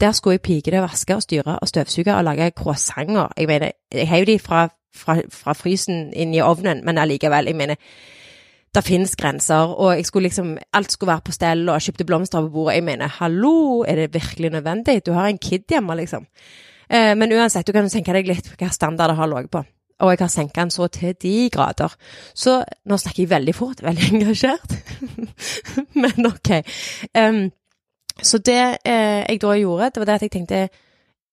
Der 0.00 0.12
skulle 0.16 0.38
jeg 0.38 0.42
pike 0.42 0.72
det, 0.72 0.82
vaske 0.82 1.14
og 1.14 1.22
styre 1.22 1.58
og 1.62 1.68
støvsuge 1.68 2.16
og 2.16 2.24
lage 2.24 2.50
croissanter. 2.56 3.28
Jeg 3.36 3.46
mener, 3.46 3.72
jeg 3.92 4.08
heiv 4.08 4.26
de 4.26 4.38
fra 4.42 4.68
fra, 4.96 5.20
fra 5.30 5.54
frysen 5.56 6.10
inn 6.12 6.34
i 6.34 6.42
ovnen, 6.44 6.84
men 6.84 6.98
allikevel, 6.98 7.50
jeg 7.50 7.58
mener 7.58 7.80
det 8.74 8.84
finnes 8.86 9.16
grenser, 9.18 9.72
og 9.74 9.96
jeg 9.96 10.06
skulle 10.06 10.28
liksom, 10.28 10.54
alt 10.78 10.92
skulle 10.92 11.10
være 11.10 11.26
på 11.26 11.34
stell, 11.34 11.64
og 11.68 11.74
jeg 11.74 11.88
kjøpte 11.88 12.06
blomster 12.06 12.44
på 12.44 12.52
bordet. 12.54 12.76
Jeg 12.76 12.86
mener, 12.86 13.10
hallo, 13.18 13.82
er 13.82 13.98
det 13.98 14.14
virkelig 14.14 14.52
nødvendig? 14.54 15.00
Du 15.06 15.12
har 15.16 15.26
en 15.26 15.40
kid 15.42 15.66
hjemme, 15.70 15.96
liksom. 15.98 16.26
Eh, 16.90 17.16
men 17.18 17.32
uansett, 17.34 17.66
du 17.66 17.72
kan 17.72 17.86
jo 17.86 17.90
tenke 17.90 18.14
deg 18.14 18.30
litt 18.30 18.50
hva 18.54 18.70
standard 18.70 19.10
det 19.10 19.18
har 19.18 19.30
ligget 19.30 19.50
på. 19.56 19.64
Og 20.00 20.12
jeg 20.14 20.20
har 20.22 20.30
senka 20.32 20.62
den 20.62 20.70
så 20.72 20.86
til 20.88 21.16
de 21.22 21.34
grader. 21.52 21.96
Så 22.34 22.60
nå 22.88 22.96
snakker 22.96 23.24
jeg 23.24 23.32
veldig 23.32 23.54
fort, 23.54 23.82
veldig 23.82 24.06
engasjert. 24.14 24.76
men 26.02 26.30
ok. 26.30 26.52
Um, 27.18 27.42
så 28.22 28.38
det 28.38 28.62
eh, 28.84 29.26
jeg 29.26 29.42
da 29.42 29.56
gjorde, 29.58 29.90
det 29.90 30.02
var 30.02 30.12
det 30.12 30.16
at 30.20 30.28
jeg 30.28 30.34
tenkte 30.36 30.62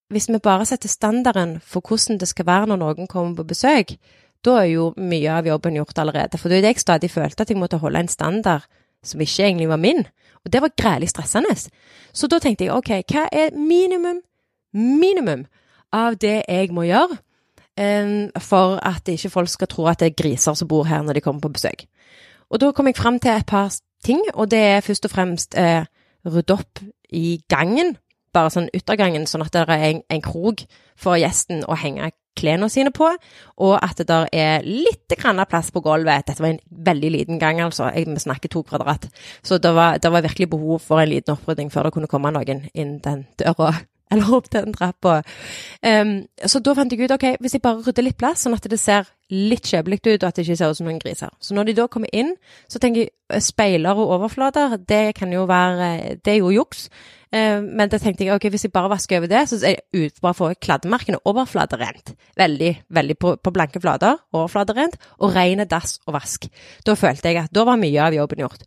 hvis 0.09 0.29
vi 0.29 0.39
bare 0.43 0.65
setter 0.65 0.89
standarden 0.89 1.57
for 1.61 1.83
hvordan 1.83 2.19
det 2.19 2.27
skal 2.27 2.45
være 2.47 2.67
når 2.71 2.79
noen 2.79 3.07
kommer 3.07 3.35
på 3.35 3.47
besøk, 3.49 3.97
da 4.45 4.61
er 4.61 4.69
jo 4.71 4.91
mye 4.97 5.31
av 5.33 5.47
jobben 5.47 5.75
gjort 5.75 5.99
allerede. 5.99 6.37
For 6.39 6.49
det 6.49 6.59
er 6.59 6.67
det 6.67 6.75
jeg 6.75 6.83
stadig 6.85 7.11
følte, 7.11 7.43
at 7.43 7.49
jeg 7.49 7.59
måtte 7.59 7.79
holde 7.81 7.99
en 7.99 8.11
standard 8.11 8.67
som 9.03 9.21
ikke 9.21 9.43
egentlig 9.43 9.69
var 9.69 9.81
min. 9.81 10.05
Og 10.45 10.53
det 10.53 10.61
var 10.61 10.75
grælig 10.77 11.09
stressende. 11.09 11.55
Så 12.13 12.27
da 12.27 12.39
tenkte 12.39 12.65
jeg 12.65 12.73
ok, 12.73 12.91
hva 13.11 13.27
er 13.31 13.55
minimum, 13.55 14.21
minimum 14.73 15.45
av 15.93 16.15
det 16.21 16.41
jeg 16.47 16.71
må 16.71 16.87
gjøre 16.87 17.17
um, 17.79 18.29
for 18.39 18.79
at 18.85 19.07
ikke 19.11 19.29
folk 19.33 19.49
skal 19.49 19.67
tro 19.67 19.87
at 19.87 19.99
det 19.99 20.11
er 20.11 20.23
griser 20.23 20.53
som 20.53 20.67
bor 20.67 20.87
her 20.87 21.03
når 21.03 21.19
de 21.19 21.25
kommer 21.25 21.41
på 21.41 21.53
besøk? 21.59 21.85
Og 22.49 22.61
da 22.61 22.71
kom 22.71 22.87
jeg 22.87 22.95
fram 22.95 23.19
til 23.19 23.31
et 23.31 23.45
par 23.45 23.73
ting, 24.05 24.21
og 24.33 24.51
det 24.51 24.59
er 24.59 24.81
først 24.81 25.05
og 25.05 25.11
fremst 25.11 25.57
eh, 25.57 25.83
rydde 26.25 26.53
opp 26.53 26.79
i 27.09 27.41
gangen 27.49 27.97
bare 28.35 28.53
sånn 28.53 28.71
yttergangen, 28.75 29.27
sånn 29.29 29.45
at 29.45 29.53
det 29.55 29.65
er 29.67 29.85
en, 29.91 30.01
en 30.13 30.23
krok 30.23 30.65
for 30.99 31.19
gjesten 31.19 31.63
å 31.67 31.77
henge 31.77 32.11
klærne 32.37 32.69
sine 32.69 32.93
på, 32.93 33.09
og 33.65 33.75
at 33.81 33.97
det 34.01 34.07
der 34.11 34.29
er 34.35 34.65
litt 34.65 35.15
grann 35.17 35.41
plass 35.49 35.71
på 35.73 35.81
gulvet. 35.85 36.27
Dette 36.27 36.43
var 36.43 36.53
en 36.53 36.63
veldig 36.69 37.11
liten 37.13 37.41
gang, 37.41 37.61
altså. 37.63 37.89
Vi 37.95 38.19
snakker 38.21 38.51
to 38.53 38.63
kvadrat. 38.63 39.09
Så 39.43 39.57
det 39.57 39.73
var, 39.75 39.97
det 39.97 40.11
var, 40.11 40.21
virkelig 40.21 40.49
behov 40.49 40.79
for 40.79 41.01
en 41.01 41.09
liten 41.09 41.33
opprydding 41.33 41.71
før 41.73 41.87
det 41.87 41.93
kunne 41.97 42.09
komme 42.11 42.31
noen 42.33 42.67
inn 42.73 42.97
den 43.03 43.27
døra. 43.39 43.73
Eller 44.11 44.29
opp 44.37 44.45
den 44.53 44.71
trappa. 44.71 45.17
Um, 45.83 46.11
så 46.39 46.61
da 46.63 46.71
fant 46.77 46.93
jeg 46.93 47.03
ut 47.03 47.11
ok, 47.11 47.25
hvis 47.43 47.57
jeg 47.57 47.63
bare 47.65 47.81
rydder 47.83 48.05
litt 48.05 48.15
plass, 48.19 48.45
sånn 48.45 48.55
at 48.55 48.63
det 48.71 48.79
ser 48.79 49.09
litt 49.35 49.67
kjøpelig 49.67 49.99
ut, 50.05 50.21
og 50.21 50.29
at 50.29 50.37
det 50.37 50.45
ikke 50.45 50.55
ser 50.61 50.71
ut 50.71 50.79
som 50.79 50.87
noen 50.87 51.01
griser. 51.01 51.33
Så 51.43 51.57
når 51.57 51.67
de 51.67 51.75
da 51.81 51.89
kommer 51.91 52.13
inn, 52.15 52.31
så 52.71 52.79
tenker 52.79 53.03
jeg 53.03 53.11
eh, 53.35 53.43
speiler 53.43 53.99
og 53.99 54.13
overflater, 54.15 54.77
det 54.79 55.17
kan 55.17 55.33
jo 55.35 55.43
være 55.49 56.15
Det 56.23 56.37
er 56.37 56.39
jo 56.39 56.53
juks. 56.55 56.87
Eh, 57.35 57.59
men 57.61 57.91
da 57.91 57.99
tenkte 57.99 58.25
jeg 58.25 58.35
ok, 58.35 58.49
hvis 58.53 58.67
jeg 58.67 58.73
bare 58.75 58.91
vasker 58.91 59.19
over 59.19 59.31
det, 59.31 59.43
så 59.49 59.59
er 59.67 59.81
ut, 59.95 60.21
bare 60.23 60.37
får 60.37 60.59
kladdemerkene 60.63 61.21
overflaterent. 61.27 62.13
Veldig, 62.39 62.73
veldig 62.93 63.17
på, 63.19 63.33
på 63.43 63.55
blanke 63.55 63.81
flater, 63.83 64.19
overflaterent, 64.35 64.99
og 65.19 65.33
rene 65.35 65.67
dass 65.69 65.97
og 66.05 66.15
vask. 66.17 66.47
Da 66.87 66.95
følte 66.99 67.31
jeg 67.33 67.43
at 67.43 67.55
da 67.55 67.65
var 67.67 67.81
mye 67.81 68.05
av 68.07 68.15
jobben 68.15 68.45
gjort. 68.45 68.63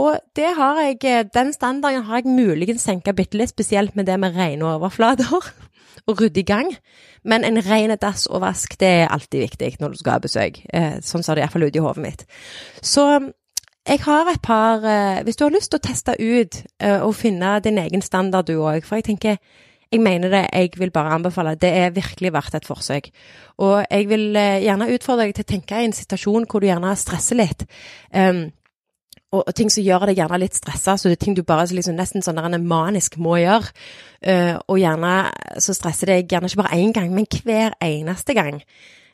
Og 0.00 0.16
jeg, 0.38 0.96
eh, 1.04 1.24
den 1.34 1.52
standarden 1.52 2.06
har 2.08 2.22
jeg 2.22 2.32
muligens 2.32 2.86
senka 2.88 3.12
bitte 3.12 3.36
litt, 3.36 3.52
spesielt 3.52 3.96
med 3.96 4.06
det 4.06 4.18
med 4.18 4.36
rene 4.36 4.64
overflater 4.64 5.52
og 6.08 6.20
rydde 6.20 6.40
i 6.40 6.48
gang. 6.48 6.72
Men 7.24 7.44
en 7.44 7.60
ren 7.62 7.94
dass 8.00 8.26
og 8.26 8.40
vask, 8.42 8.78
det 8.80 8.88
er 8.88 9.12
alltid 9.12 9.44
viktig 9.44 9.76
når 9.80 9.92
du 9.92 10.00
skal 10.00 10.16
ha 10.16 10.24
besøk. 10.24 10.62
Eh, 10.72 10.98
sånn 11.04 11.22
ser 11.22 11.36
det 11.36 11.44
iallfall 11.44 11.68
ut 11.68 11.76
i 11.76 11.84
hodet 11.84 12.02
mitt. 12.02 12.26
Så 12.80 13.04
jeg 13.88 13.98
har 14.04 14.30
et 14.30 14.42
par 14.42 14.84
eh, 14.84 15.22
Hvis 15.24 15.36
du 15.36 15.44
har 15.44 15.54
lyst 15.54 15.72
til 15.72 15.80
å 15.80 15.86
teste 15.86 16.14
ut 16.20 16.62
eh, 16.78 17.02
og 17.02 17.16
finne 17.18 17.58
din 17.64 17.80
egen 17.82 18.02
standard 18.02 18.46
du 18.46 18.60
òg, 18.60 18.86
for 18.86 19.00
jeg 19.00 19.10
tenker 19.10 19.38
jeg 19.92 20.00
mener 20.00 20.30
det, 20.32 20.46
jeg 20.54 20.70
vil 20.80 20.90
bare 20.90 21.12
anbefale. 21.12 21.50
Det 21.60 21.68
er 21.68 21.90
virkelig 21.92 22.30
verdt 22.32 22.54
et 22.54 22.64
forsøk. 22.64 23.10
Og 23.60 23.82
jeg 23.90 24.06
vil 24.08 24.36
eh, 24.40 24.62
gjerne 24.64 24.88
utfordre 24.94 25.26
deg 25.26 25.34
til 25.36 25.44
å 25.44 25.50
tenke 25.50 25.80
i 25.80 25.84
en 25.84 25.92
situasjon 25.92 26.46
hvor 26.48 26.62
du 26.62 26.66
gjerne 26.70 26.94
stresser 26.96 27.36
litt. 27.36 27.66
Um, 28.08 28.46
og, 29.34 29.42
og, 29.42 29.52
ting 29.52 29.68
som 29.68 29.84
gjør 29.84 30.06
deg 30.08 30.22
gjerne 30.22 30.38
litt 30.40 30.56
stressa, 30.56 30.96
så 30.96 31.12
det 31.12 31.18
er 31.18 31.22
ting 31.26 31.36
du 31.36 31.42
bare 31.44 31.68
liksom, 31.68 31.98
nesten 31.98 32.24
sånn 32.24 32.40
manisk 32.64 33.18
må 33.20 33.36
gjøre. 33.42 33.68
Og 34.64 34.80
gjerne 34.80 35.12
så 35.60 35.76
stresser 35.76 36.14
det 36.14 36.18
gjerne 36.32 36.48
ikke 36.48 36.62
bare 36.62 36.80
én 36.80 36.96
gang, 36.96 37.12
men 37.12 37.28
hver 37.28 37.76
eneste 37.84 38.36
gang. 38.38 38.64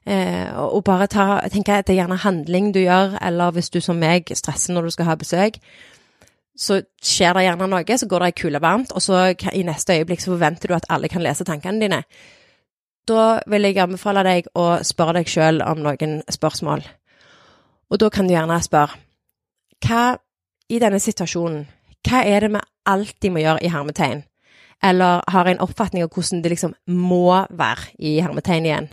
Eh, 0.07 0.49
og 0.57 0.85
bare 0.87 1.09
ta, 1.11 1.27
tenke 1.53 1.75
at 1.75 1.89
det 1.89 1.97
er 1.97 2.03
gjerne 2.03 2.21
handling 2.23 2.73
du 2.75 2.81
gjør, 2.81 3.19
eller 3.23 3.55
hvis 3.57 3.71
du 3.71 3.81
som 3.85 3.99
meg 4.01 4.31
stresser 4.35 4.75
når 4.75 4.89
du 4.89 4.95
skal 4.95 5.11
ha 5.11 5.17
besøk, 5.21 5.59
så 6.59 6.81
skjer 7.05 7.37
det 7.37 7.45
gjerne 7.47 7.69
noe, 7.71 7.99
så 8.01 8.09
går 8.11 8.25
det 8.25 8.31
ei 8.33 8.37
kule 8.41 8.61
varmt, 8.63 8.93
og 8.93 9.03
så 9.03 9.29
i 9.55 9.63
neste 9.67 10.01
øyeblikk 10.01 10.25
så 10.25 10.33
forventer 10.33 10.71
du 10.71 10.75
at 10.75 10.89
alle 10.91 11.11
kan 11.11 11.23
lese 11.23 11.47
tankene 11.47 11.85
dine. 11.85 12.03
Da 13.09 13.41
vil 13.49 13.65
jeg 13.65 13.79
anbefale 13.81 14.25
deg 14.27 14.49
å 14.59 14.81
spørre 14.85 15.21
deg 15.21 15.31
sjøl 15.31 15.63
om 15.65 15.85
noen 15.85 16.19
spørsmål. 16.29 16.83
Og 17.89 18.01
da 18.03 18.11
kan 18.13 18.27
du 18.29 18.35
gjerne 18.35 18.59
spørre 18.65 18.99
hva 19.87 20.19
i 20.69 20.81
denne 20.83 20.99
situasjonen, 21.01 21.63
hva 22.05 22.25
er 22.27 22.45
det 22.45 22.51
vi 22.57 22.65
alltid 22.91 23.33
må 23.33 23.45
gjøre 23.45 23.63
i 23.65 23.71
hermetegn? 23.73 24.25
Eller 24.85 25.23
har 25.31 25.49
en 25.49 25.63
oppfatning 25.63 26.05
av 26.05 26.11
hvordan 26.15 26.43
det 26.43 26.53
liksom 26.53 26.75
må 26.91 27.45
være 27.49 27.95
i 27.99 28.19
hermetegn 28.23 28.67
igjen? 28.67 28.91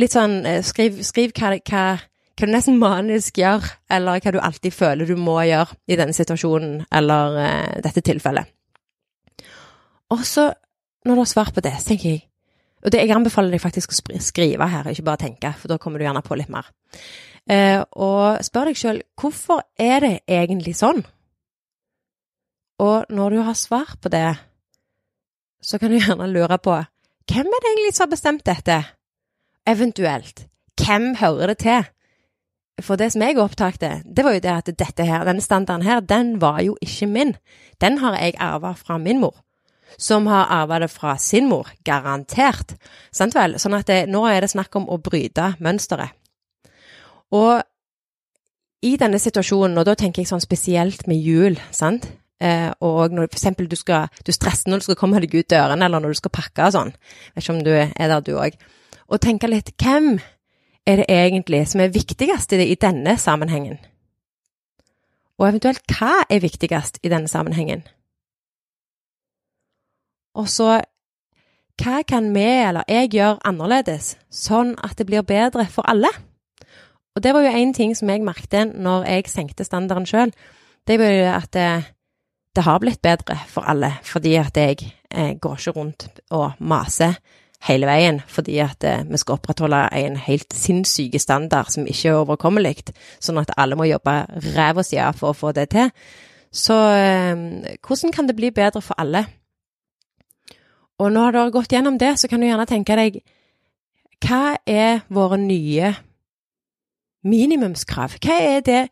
Litt 0.00 0.14
sånn 0.14 0.42
eh, 0.48 0.60
Skriv, 0.66 1.00
skriv 1.06 1.32
hva, 1.36 1.54
hva, 1.56 1.84
hva, 2.00 2.46
du 2.46 2.50
nesten 2.50 2.80
manisk 2.80 3.38
gjør, 3.38 3.66
eller 3.94 4.20
hva 4.22 4.34
du 4.34 4.40
alltid 4.42 4.74
føler 4.74 5.08
du 5.08 5.16
må 5.20 5.38
gjøre 5.46 5.78
i 5.86 5.98
denne 6.00 6.16
situasjonen 6.16 6.80
eller 6.90 7.36
uh, 7.38 7.74
dette 7.84 8.02
tilfellet. 8.04 8.50
Og 10.14 10.24
så, 10.26 10.48
når 11.06 11.14
du 11.14 11.22
har 11.22 11.30
svar 11.30 11.52
på 11.54 11.62
det, 11.64 11.76
så 11.78 11.92
tenker 11.92 12.10
jeg 12.10 12.24
Og 12.84 12.92
det, 12.92 12.98
jeg 13.00 13.16
anbefaler 13.16 13.54
deg 13.54 13.62
faktisk 13.62 13.94
å 13.94 14.18
skrive 14.20 14.66
her, 14.68 14.90
ikke 14.90 15.06
bare 15.06 15.22
tenke, 15.22 15.54
for 15.56 15.72
da 15.72 15.78
kommer 15.80 15.98
du 15.98 16.04
gjerne 16.04 16.20
på 16.20 16.36
litt 16.36 16.50
mer. 16.52 16.66
Uh, 17.48 17.80
og 17.96 18.42
spør 18.44 18.68
deg 18.68 18.76
sjøl 18.76 18.98
hvorfor 19.20 19.62
er 19.80 20.04
det 20.04 20.16
egentlig 20.28 20.74
sånn? 20.76 21.00
Og 22.84 23.06
når 23.08 23.30
du 23.30 23.40
har 23.46 23.56
svar 23.56 23.94
på 24.02 24.10
det, 24.12 24.26
så 25.64 25.78
kan 25.80 25.94
du 25.94 25.96
gjerne 25.96 26.28
lure 26.28 26.58
på 26.60 26.76
hvem 27.30 27.48
er 27.48 27.62
det 27.64 27.70
egentlig 27.70 27.94
som 27.96 28.04
har 28.04 28.12
bestemt 28.12 28.44
dette? 28.44 28.78
Eventuelt, 29.66 30.46
hvem 30.76 31.14
hører 31.16 31.46
det 31.46 31.58
til? 31.58 31.84
For 32.82 32.98
det 33.00 33.12
som 33.14 33.22
jeg 33.22 33.38
opptakte, 33.38 34.02
det 34.04 34.24
var 34.26 34.34
jo 34.34 34.42
det 34.42 34.50
at 34.50 34.66
dette 34.78 35.06
her, 35.06 35.24
denne 35.24 35.40
standarden 35.40 35.86
her, 35.86 36.00
den 36.00 36.40
var 36.42 36.60
jo 36.60 36.76
ikke 36.82 37.06
min. 37.06 37.36
Den 37.80 37.98
har 38.02 38.18
jeg 38.18 38.34
arva 38.42 38.74
fra 38.76 38.98
min 38.98 39.22
mor, 39.22 39.36
som 39.98 40.26
har 40.26 40.50
arva 40.52 40.82
det 40.82 40.90
fra 40.90 41.14
sin 41.16 41.48
mor, 41.48 41.70
garantert. 41.84 42.74
Sant 43.14 43.34
vel? 43.34 43.56
Sånn 43.62 43.78
at 43.78 43.86
det, 43.88 44.02
nå 44.10 44.26
er 44.28 44.42
det 44.42 44.50
snakk 44.52 44.76
om 44.76 44.90
å 44.90 44.98
bryte 44.98 45.54
mønsteret. 45.64 46.12
Og 47.32 47.62
i 48.84 48.96
denne 49.00 49.18
situasjonen, 49.22 49.78
og 49.80 49.88
da 49.88 49.94
tenker 49.96 50.20
jeg 50.20 50.28
sånn 50.28 50.44
spesielt 50.44 51.06
med 51.08 51.22
jul, 51.24 51.56
sant, 51.72 52.10
eh, 52.42 52.68
og 52.84 53.14
når 53.14 53.30
for 53.30 53.38
eksempel 53.38 53.70
du, 53.70 53.78
skal, 53.80 54.10
du 54.26 54.32
stresser 54.34 54.68
når 54.68 54.82
du 54.82 54.90
skal 54.90 54.98
komme 55.00 55.22
deg 55.24 55.32
ut 55.32 55.48
dørene, 55.48 55.86
eller 55.86 56.04
når 56.04 56.12
du 56.12 56.20
skal 56.20 56.34
pakke 56.34 56.68
og 56.68 56.74
sånn, 56.74 56.92
jeg 56.92 57.32
vet 57.38 57.46
ikke 57.46 57.54
om 57.54 57.64
du 57.64 57.72
er 57.78 58.12
der 58.12 58.26
du 58.26 58.34
òg, 58.36 58.58
og 59.08 59.20
tenke 59.20 59.50
litt 59.50 59.74
hvem 59.80 60.16
er 60.86 61.00
det 61.00 61.08
egentlig 61.08 61.64
som 61.68 61.80
er 61.80 61.92
viktigst 61.94 62.52
i, 62.52 62.60
det, 62.60 62.68
i 62.68 62.80
denne 62.80 63.16
sammenhengen? 63.20 63.78
Og 65.38 65.48
eventuelt 65.48 65.82
hva 65.90 66.22
er 66.30 66.42
viktigst 66.44 67.00
i 67.02 67.10
denne 67.10 67.28
sammenhengen? 67.30 67.82
Og 70.34 70.48
så 70.50 70.80
hva 71.82 72.02
kan 72.06 72.28
vi 72.34 72.44
eller 72.44 72.86
jeg 72.86 73.10
gjøre 73.16 73.42
annerledes, 73.48 74.14
sånn 74.30 74.76
at 74.78 74.94
det 74.98 75.08
blir 75.08 75.26
bedre 75.26 75.66
for 75.70 75.86
alle? 75.90 76.10
Og 77.14 77.22
det 77.22 77.32
var 77.34 77.46
jo 77.46 77.54
én 77.54 77.72
ting 77.74 77.94
som 77.98 78.10
jeg 78.10 78.22
merket 78.26 78.74
når 78.74 79.06
jeg 79.10 79.30
senkte 79.30 79.66
standarden 79.66 80.06
sjøl. 80.06 80.32
Det 80.86 80.98
var 81.00 81.10
jo 81.14 81.26
at 81.30 81.50
det, 81.54 81.68
det, 82.54 82.64
har 82.66 82.78
blitt 82.82 83.02
bedre 83.02 83.38
for 83.50 83.66
alle, 83.66 83.90
fordi 84.06 84.36
at 84.38 84.56
jeg, 84.58 84.90
jeg 85.10 85.38
går 85.42 85.58
ikke 85.58 85.74
rundt 85.78 86.08
og 86.30 86.58
maser 86.58 87.18
hele 87.68 87.88
veien 87.88 88.20
fordi 88.30 88.58
at 88.64 88.84
eh, 88.84 89.04
vi 89.08 89.20
skal 89.20 89.38
opprettholde 89.38 89.80
en 89.96 90.18
helt 90.26 90.52
sinnssyk 90.54 91.16
standard 91.20 91.72
som 91.72 91.86
ikke 91.88 92.10
er 92.10 92.20
overkommelig, 92.20 92.90
sånn 93.22 93.40
at 93.40 93.54
alle 93.60 93.78
må 93.78 93.88
jobbe 93.88 94.18
ræva 94.54 94.84
si 94.84 95.00
av 95.00 95.16
for 95.20 95.32
å 95.32 95.38
få 95.38 95.54
det 95.56 95.70
til. 95.74 95.92
Så 96.54 96.76
eh, 96.94 97.78
hvordan 97.82 98.14
kan 98.14 98.28
det 98.28 98.36
bli 98.38 98.52
bedre 98.54 98.82
for 98.84 98.98
alle? 99.00 99.24
Og 101.02 101.10
når 101.10 101.32
du 101.32 101.38
har 101.40 101.54
gått 101.54 101.72
gjennom 101.74 101.96
det, 101.98 102.14
så 102.20 102.30
kan 102.30 102.40
du 102.40 102.46
gjerne 102.46 102.68
tenke 102.70 102.96
deg 102.98 103.22
hva 104.24 104.56
er 104.64 105.02
våre 105.12 105.36
nye 105.40 105.90
minimumskrav? 107.28 108.14
Hva 108.22 108.36
er 108.40 108.62
det 108.64 108.82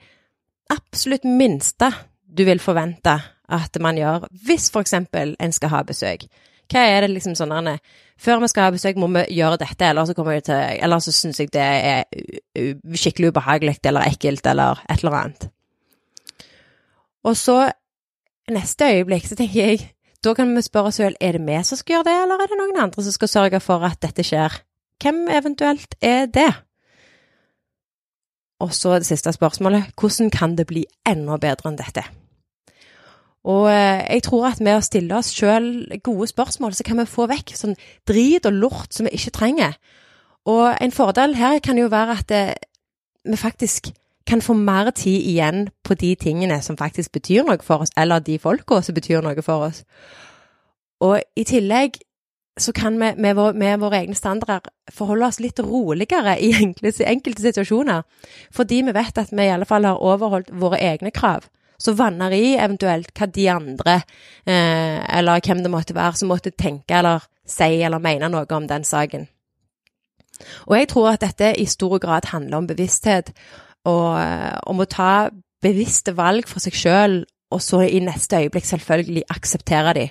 absolutt 0.73 1.25
minste 1.29 1.93
du 2.27 2.45
vil 2.49 2.61
forvente 2.61 3.15
at 3.53 3.79
man 3.81 4.01
gjør 4.01 4.27
hvis 4.45 4.71
for 4.73 4.85
eksempel 4.85 5.37
en 5.41 5.55
skal 5.55 5.73
ha 5.73 5.83
besøk? 5.89 6.27
Hva 6.73 6.85
er 6.89 7.05
det 7.05 7.13
liksom 7.15 7.37
sånn 7.39 7.55
Før 8.23 8.39
vi 8.39 8.49
skal 8.53 8.69
ha 8.69 8.75
besøk, 8.75 8.99
må 9.03 9.09
vi 9.11 9.25
gjøre 9.35 9.59
dette, 9.65 9.89
eller 9.89 10.07
så, 10.07 10.15
til, 10.15 10.95
så 11.03 11.15
syns 11.15 11.41
jeg 11.41 11.51
det 11.55 11.63
er 11.63 12.05
skikkelig 12.95 13.33
ubehagelig 13.33 13.81
eller 13.91 14.07
ekkelt 14.07 14.47
eller 14.47 14.83
et 14.87 15.03
eller 15.03 15.19
annet. 15.19 15.49
Og 17.27 17.37
så, 17.39 17.57
neste 18.51 18.93
øyeblikk, 18.95 19.27
så 19.27 19.39
tenker 19.39 19.61
jeg 19.61 19.91
Da 20.23 20.37
kan 20.39 20.53
vi 20.55 20.63
spørre 20.63 20.93
oss 20.93 21.01
selv 21.01 21.17
er 21.21 21.35
det 21.35 21.43
vi 21.43 21.57
som 21.67 21.79
skal 21.81 21.97
gjøre 21.97 22.07
det, 22.07 22.19
eller 22.23 22.43
er 22.43 22.51
det 22.51 22.59
noen 22.61 22.77
andre 22.85 23.03
som 23.03 23.15
skal 23.15 23.29
sørge 23.29 23.61
for 23.61 23.83
at 23.83 23.99
dette 24.05 24.23
skjer? 24.23 24.55
Hvem 25.03 25.25
eventuelt 25.35 25.97
er 25.99 26.29
det? 26.31 26.53
Og 28.63 28.71
så 28.71 29.01
det 29.03 29.09
siste 29.09 29.33
spørsmålet, 29.35 29.91
hvordan 29.99 30.31
kan 30.31 30.55
det 30.55 30.69
bli 30.71 30.85
enda 31.11 31.41
bedre 31.43 31.73
enn 31.73 31.81
dette? 31.81 32.07
Og 33.45 33.67
eh, 33.73 34.03
jeg 34.07 34.23
tror 34.29 34.47
at 34.53 34.61
med 34.63 34.79
å 34.79 34.85
stille 34.85 35.17
oss 35.19 35.33
sjøl 35.35 35.99
gode 36.05 36.29
spørsmål, 36.31 36.77
så 36.79 36.87
kan 36.87 37.01
vi 37.01 37.09
få 37.11 37.27
vekk 37.31 37.55
sånn 37.59 37.75
drit 38.09 38.47
og 38.47 38.55
lort 38.55 38.95
som 38.95 39.09
vi 39.09 39.17
ikke 39.19 39.35
trenger. 39.35 39.75
Og 40.47 40.69
en 40.83 40.95
fordel 40.95 41.35
her 41.39 41.59
kan 41.63 41.79
jo 41.79 41.91
være 41.91 42.19
at 42.23 42.35
eh, 42.35 42.55
vi 43.27 43.39
faktisk 43.39 43.91
kan 44.27 44.43
få 44.43 44.55
mer 44.55 44.93
tid 44.95 45.27
igjen 45.27 45.67
på 45.83 45.95
de 45.99 46.15
tingene 46.15 46.61
som 46.63 46.79
faktisk 46.79 47.13
betyr 47.19 47.43
noe 47.47 47.59
for 47.63 47.83
oss, 47.83 47.91
eller 47.99 48.23
de 48.23 48.39
folka 48.39 48.79
som 48.83 48.95
betyr 48.95 49.25
noe 49.25 49.43
for 49.43 49.67
oss. 49.67 49.83
Og 51.03 51.19
i 51.35 51.45
tillegg 51.45 51.99
så 52.61 52.71
kan 52.77 52.95
vi 53.01 53.09
med, 53.17 53.35
vår, 53.35 53.57
med 53.59 53.81
våre 53.81 54.03
egne 54.05 54.15
standarder 54.15 54.71
forholde 54.93 55.27
oss 55.27 55.41
litt 55.43 55.59
roligere 55.59 56.37
i 56.39 56.53
enkelte, 56.63 57.09
enkelte 57.09 57.43
situasjoner, 57.43 58.07
fordi 58.55 58.85
vi 58.87 58.95
vet 58.95 59.19
at 59.19 59.35
vi 59.35 59.49
i 59.49 59.51
alle 59.51 59.67
fall 59.67 59.89
har 59.89 59.99
overholdt 59.99 60.55
våre 60.63 60.79
egne 60.79 61.11
krav 61.11 61.49
så 61.83 61.95
vanner 61.99 62.35
i 62.37 62.55
eventuelt 62.55 63.11
hva 63.17 63.27
de 63.27 63.49
andre, 63.51 63.99
eh, 64.47 64.99
eller 65.19 65.43
hvem 65.43 65.63
det 65.65 65.73
måtte 65.73 65.97
være, 65.97 66.21
som 66.21 66.31
måtte 66.31 66.55
tenke 66.55 66.99
eller 66.99 67.25
si 67.49 67.83
eller 67.83 68.03
mene 68.03 68.31
noe 68.31 68.47
om 68.55 68.69
den 68.71 68.87
saken. 68.87 69.27
Og 70.67 70.77
jeg 70.79 70.89
tror 70.91 71.13
at 71.13 71.25
dette 71.25 71.53
i 71.61 71.67
stor 71.71 71.99
grad 72.03 72.31
handler 72.33 72.63
om 72.63 72.69
bevissthet, 72.71 73.33
og 73.89 74.19
eh, 74.21 74.59
om 74.71 74.83
å 74.83 74.89
ta 74.91 75.31
bevisste 75.63 76.15
valg 76.19 76.49
for 76.51 76.63
seg 76.63 76.77
sjøl, 76.79 77.19
og 77.53 77.61
så 77.61 77.83
i 77.85 78.01
neste 78.03 78.41
øyeblikk 78.41 78.67
selvfølgelig 78.67 79.27
akseptere 79.31 79.93
de. 79.99 80.07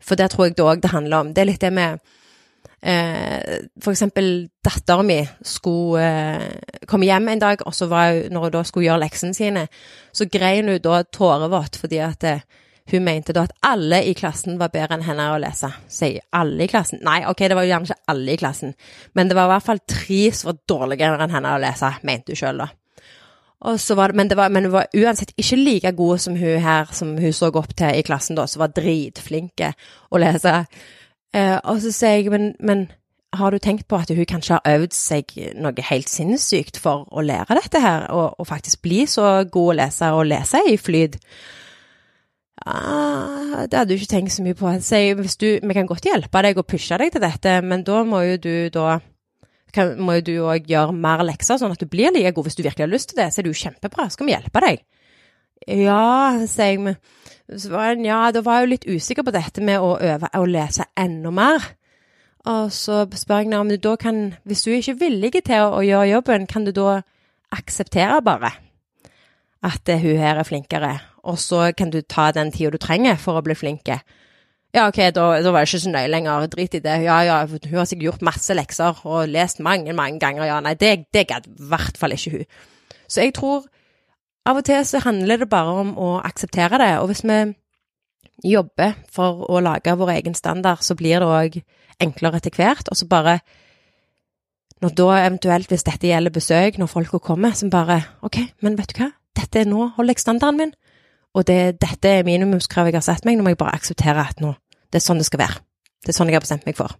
For 0.00 0.18
det 0.18 0.30
tror 0.32 0.48
jeg 0.48 0.56
det 0.56 0.64
òg 0.64 0.82
det 0.82 0.94
handler 0.94 1.20
om. 1.20 1.34
Det 1.34 1.42
er 1.42 1.50
litt 1.50 1.64
det 1.64 1.74
med 1.74 1.98
Eh, 2.82 3.64
for 3.82 3.90
eksempel 3.90 4.48
datteren 4.62 5.06
min 5.08 5.26
skulle 5.42 6.04
eh, 6.04 6.78
komme 6.86 7.08
hjem 7.08 7.28
en 7.32 7.42
dag, 7.42 7.64
og 7.66 7.74
så 7.74 7.88
var 7.90 8.12
hun, 8.12 8.32
når 8.32 8.46
hun 8.46 8.54
da 8.54 8.62
skulle 8.68 8.86
gjøre 8.86 9.02
leksene 9.02 9.34
sine, 9.34 9.66
så 10.14 10.28
grein 10.30 10.70
hun 10.70 10.80
da 10.82 11.02
tårevått 11.02 11.80
fordi 11.80 11.98
at 12.04 12.26
eh, 12.28 12.44
hun 12.88 13.04
mente 13.04 13.34
da 13.36 13.44
at 13.44 13.56
alle 13.66 14.00
i 14.08 14.14
klassen 14.16 14.56
var 14.60 14.70
bedre 14.72 14.96
enn 14.96 15.04
henne 15.04 15.26
å 15.34 15.40
lese. 15.42 15.68
Sier 15.92 16.22
alle 16.32 16.64
i 16.64 16.70
klassen? 16.70 17.02
Nei, 17.04 17.20
ok, 17.28 17.42
det 17.50 17.58
var 17.58 17.66
jo 17.66 17.72
gjerne 17.74 17.90
ikke 17.90 18.14
alle 18.14 18.32
i 18.32 18.40
klassen, 18.40 18.76
men 19.18 19.28
det 19.28 19.36
var 19.36 19.48
i 19.48 19.54
hvert 19.56 19.66
fall 19.66 19.82
tre 19.84 20.20
som 20.32 20.52
var 20.52 20.60
dårligere 20.70 21.24
enn 21.26 21.34
henne 21.34 21.56
å 21.56 21.62
lese, 21.62 21.96
mente 22.06 22.32
hun 22.32 22.40
sjøl 22.40 22.62
da. 22.62 22.70
Det, 23.58 24.14
men, 24.14 24.28
det 24.30 24.36
var, 24.38 24.52
men 24.54 24.68
hun 24.68 24.72
var 24.76 24.86
uansett 24.94 25.32
ikke 25.34 25.56
like 25.58 25.90
god 25.98 26.22
som 26.22 26.36
hun 26.38 26.60
her, 26.62 26.86
som 26.94 27.16
hun 27.18 27.34
så 27.34 27.50
opp 27.50 27.74
til 27.74 27.90
i 27.90 28.04
klassen 28.06 28.38
da, 28.38 28.46
som 28.46 28.62
var 28.62 28.70
dritflinke 28.70 29.72
å 30.14 30.20
lese. 30.22 30.60
Eh, 31.36 31.58
og 31.68 31.82
så 31.84 31.92
sier 31.92 32.22
jeg, 32.22 32.32
men, 32.32 32.54
men, 32.60 32.88
har 33.36 33.52
du 33.52 33.58
tenkt 33.60 33.84
på 33.88 33.98
at 34.00 34.08
hun 34.08 34.24
kanskje 34.24 34.56
har 34.56 34.78
øvd 34.78 34.94
seg 34.96 35.34
noe 35.60 35.84
helt 35.90 36.08
sinnssykt 36.08 36.78
for 36.80 37.04
å 37.12 37.20
lære 37.20 37.58
dette 37.58 37.82
her, 37.84 38.06
og, 38.08 38.38
og 38.40 38.48
faktisk 38.48 38.80
bli 38.86 39.02
så 39.04 39.42
god 39.44 39.74
å 39.74 39.76
lese 39.82 40.08
og 40.16 40.24
lese 40.30 40.62
i 40.64 40.78
flyt? 40.80 41.18
Ah, 42.64 43.66
det 43.68 43.76
hadde 43.76 43.92
du 43.92 43.98
ikke 43.98 44.14
tenkt 44.14 44.32
så 44.32 44.42
mye 44.42 44.56
på. 44.56 44.72
Så 44.82 45.02
hvis 45.20 45.36
du, 45.36 45.46
vi 45.60 45.76
kan 45.76 45.86
godt 45.88 46.08
hjelpe 46.08 46.42
deg 46.44 46.58
og 46.58 46.66
pushe 46.72 46.96
deg 47.00 47.12
til 47.12 47.22
dette, 47.22 47.58
men 47.62 47.84
da 47.86 48.00
må 48.08 48.24
jo 48.24 48.40
du 48.48 48.54
da 48.74 48.98
kan, 49.76 49.92
må 50.00 50.18
jo 50.18 50.24
du 50.24 50.34
òg 50.48 50.68
gjøre 50.70 50.96
mer 50.96 51.22
lekser, 51.28 51.60
sånn 51.60 51.74
at 51.74 51.82
du 51.82 51.88
blir 51.90 52.12
like 52.14 52.32
god. 52.32 52.48
Hvis 52.48 52.58
du 52.58 52.64
virkelig 52.64 52.86
har 52.86 52.92
lyst 52.92 53.12
til 53.12 53.20
det, 53.20 53.28
så 53.32 53.40
er 53.40 53.46
det 53.46 53.52
jo 53.52 53.62
kjempebra. 53.62 54.08
Skal 54.12 54.28
vi 54.28 54.34
hjelpe 54.34 54.64
deg? 54.64 54.82
Ja, 55.66 56.38
sier 56.46 56.76
jeg. 56.76 56.96
Så 57.48 57.72
ja, 58.04 58.30
da 58.30 58.42
var 58.44 58.58
jeg 58.58 58.66
jo 58.66 58.72
litt 58.74 58.86
usikker 58.86 59.24
på 59.24 59.32
dette 59.32 59.64
med 59.64 59.80
å 59.80 59.96
øve 59.96 60.28
å 60.36 60.44
lese 60.44 60.84
enda 61.00 61.32
mer. 61.32 61.64
Og 62.48 62.72
så 62.72 63.02
spør 63.16 63.44
jeg 63.44 63.58
om 63.58 63.68
du 63.68 63.76
da 63.76 63.96
kan 63.96 64.36
Hvis 64.46 64.62
du 64.64 64.70
ikke 64.70 64.94
er 64.94 65.00
villig 65.00 65.32
til 65.44 65.64
å, 65.64 65.82
gjøre 65.84 66.12
jobben, 66.12 66.46
kan 66.46 66.64
du 66.64 66.72
da 66.72 67.00
akseptere 67.52 68.20
bare 68.22 68.52
at 69.64 69.88
hun 69.88 70.20
her 70.20 70.38
er 70.38 70.46
flinkere, 70.46 70.92
og 71.26 71.38
så 71.42 71.72
kan 71.74 71.90
du 71.90 71.98
ta 72.00 72.30
den 72.30 72.52
tida 72.52 72.70
du 72.70 72.78
trenger 72.78 73.16
for 73.18 73.40
å 73.40 73.42
bli 73.42 73.56
flinke? 73.58 73.96
Ja, 74.70 74.84
OK, 74.86 75.00
da, 75.16 75.24
da 75.42 75.50
var 75.50 75.64
det 75.64 75.70
ikke 75.70 75.80
så 75.82 75.90
nøye 75.90 76.10
lenger. 76.12 76.46
Drit 76.52 76.76
i 76.76 76.82
det. 76.84 76.98
Ja, 77.02 77.16
ja, 77.24 77.38
hun 77.48 77.74
har 77.74 77.88
sikkert 77.88 78.04
gjort 78.04 78.26
masse 78.28 78.54
lekser 78.54 79.00
og 79.08 79.32
lest 79.32 79.58
mange, 79.64 79.94
mange 79.96 80.20
ganger. 80.20 80.44
Ja, 80.46 80.60
nei, 80.62 80.76
det, 80.78 81.08
det 81.16 81.24
gadd 81.30 81.48
i 81.48 81.68
hvert 81.72 81.98
fall 81.98 82.14
ikke 82.14 82.34
hun. 82.36 82.44
Så 83.08 83.24
jeg 83.24 83.34
tror 83.34 83.64
av 84.48 84.60
og 84.60 84.64
til 84.66 84.84
så 84.86 85.02
handler 85.04 85.42
det 85.42 85.50
bare 85.52 85.74
om 85.82 85.94
å 86.00 86.18
akseptere 86.24 86.80
det, 86.80 86.92
og 87.02 87.10
hvis 87.10 87.24
vi 87.26 87.38
jobber 88.48 88.94
for 89.12 89.44
å 89.50 89.60
lage 89.60 89.96
vår 89.98 90.14
egen 90.18 90.36
standard, 90.38 90.82
så 90.84 90.96
blir 90.98 91.20
det 91.20 91.28
òg 91.28 91.58
enklere 92.02 92.38
etter 92.38 92.54
hvert. 92.54 92.90
Og 92.90 92.96
så 92.96 93.08
bare 93.08 93.40
Når 94.78 94.92
da 94.94 95.06
eventuelt, 95.26 95.66
hvis 95.66 95.82
dette 95.82 96.06
gjelder 96.06 96.30
besøk, 96.30 96.76
når 96.78 96.86
folk 96.86 97.16
kommer, 97.20 97.50
så 97.50 97.66
bare 97.66 97.96
OK, 98.22 98.36
men 98.62 98.76
vet 98.78 98.92
du 98.94 99.00
hva, 99.00 99.08
dette 99.34 99.58
er 99.58 99.66
nå 99.66 99.88
holder 99.96 100.14
jeg 100.14 100.22
standarden 100.22 100.60
min, 100.60 100.72
og 101.34 101.46
det, 101.48 101.80
dette 101.82 102.08
er 102.08 102.22
minimumskravet 102.22 102.92
jeg 102.92 103.00
har 103.00 103.06
satt 103.08 103.26
meg, 103.26 103.34
nå 103.34 103.42
må 103.42 103.50
jeg 103.50 103.58
bare 103.58 103.74
akseptere 103.74 104.22
at 104.22 104.38
nå, 104.38 104.52
det 104.86 105.00
er 105.00 105.02
sånn 105.02 105.18
det 105.18 105.26
skal 105.26 105.42
være. 105.42 105.58
Det 106.06 106.12
er 106.12 106.18
sånn 106.20 106.30
jeg 106.30 106.38
har 106.38 106.46
bestemt 106.46 106.68
meg 106.68 106.78
for. 106.78 106.94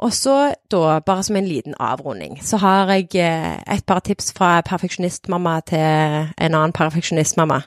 Og 0.00 0.12
så, 0.12 0.54
da, 0.70 0.98
bare 0.98 1.22
som 1.22 1.36
en 1.36 1.46
liten 1.46 1.74
avrunding, 1.80 2.38
så 2.42 2.56
har 2.56 2.88
jeg 2.88 3.08
eh, 3.14 3.74
et 3.76 3.84
par 3.86 4.00
tips 4.00 4.32
fra 4.32 4.60
perfeksjonistmamma 4.60 5.60
til 5.60 5.78
en 5.78 6.54
annen 6.54 6.72
perfeksjonistmamma. 6.72 7.60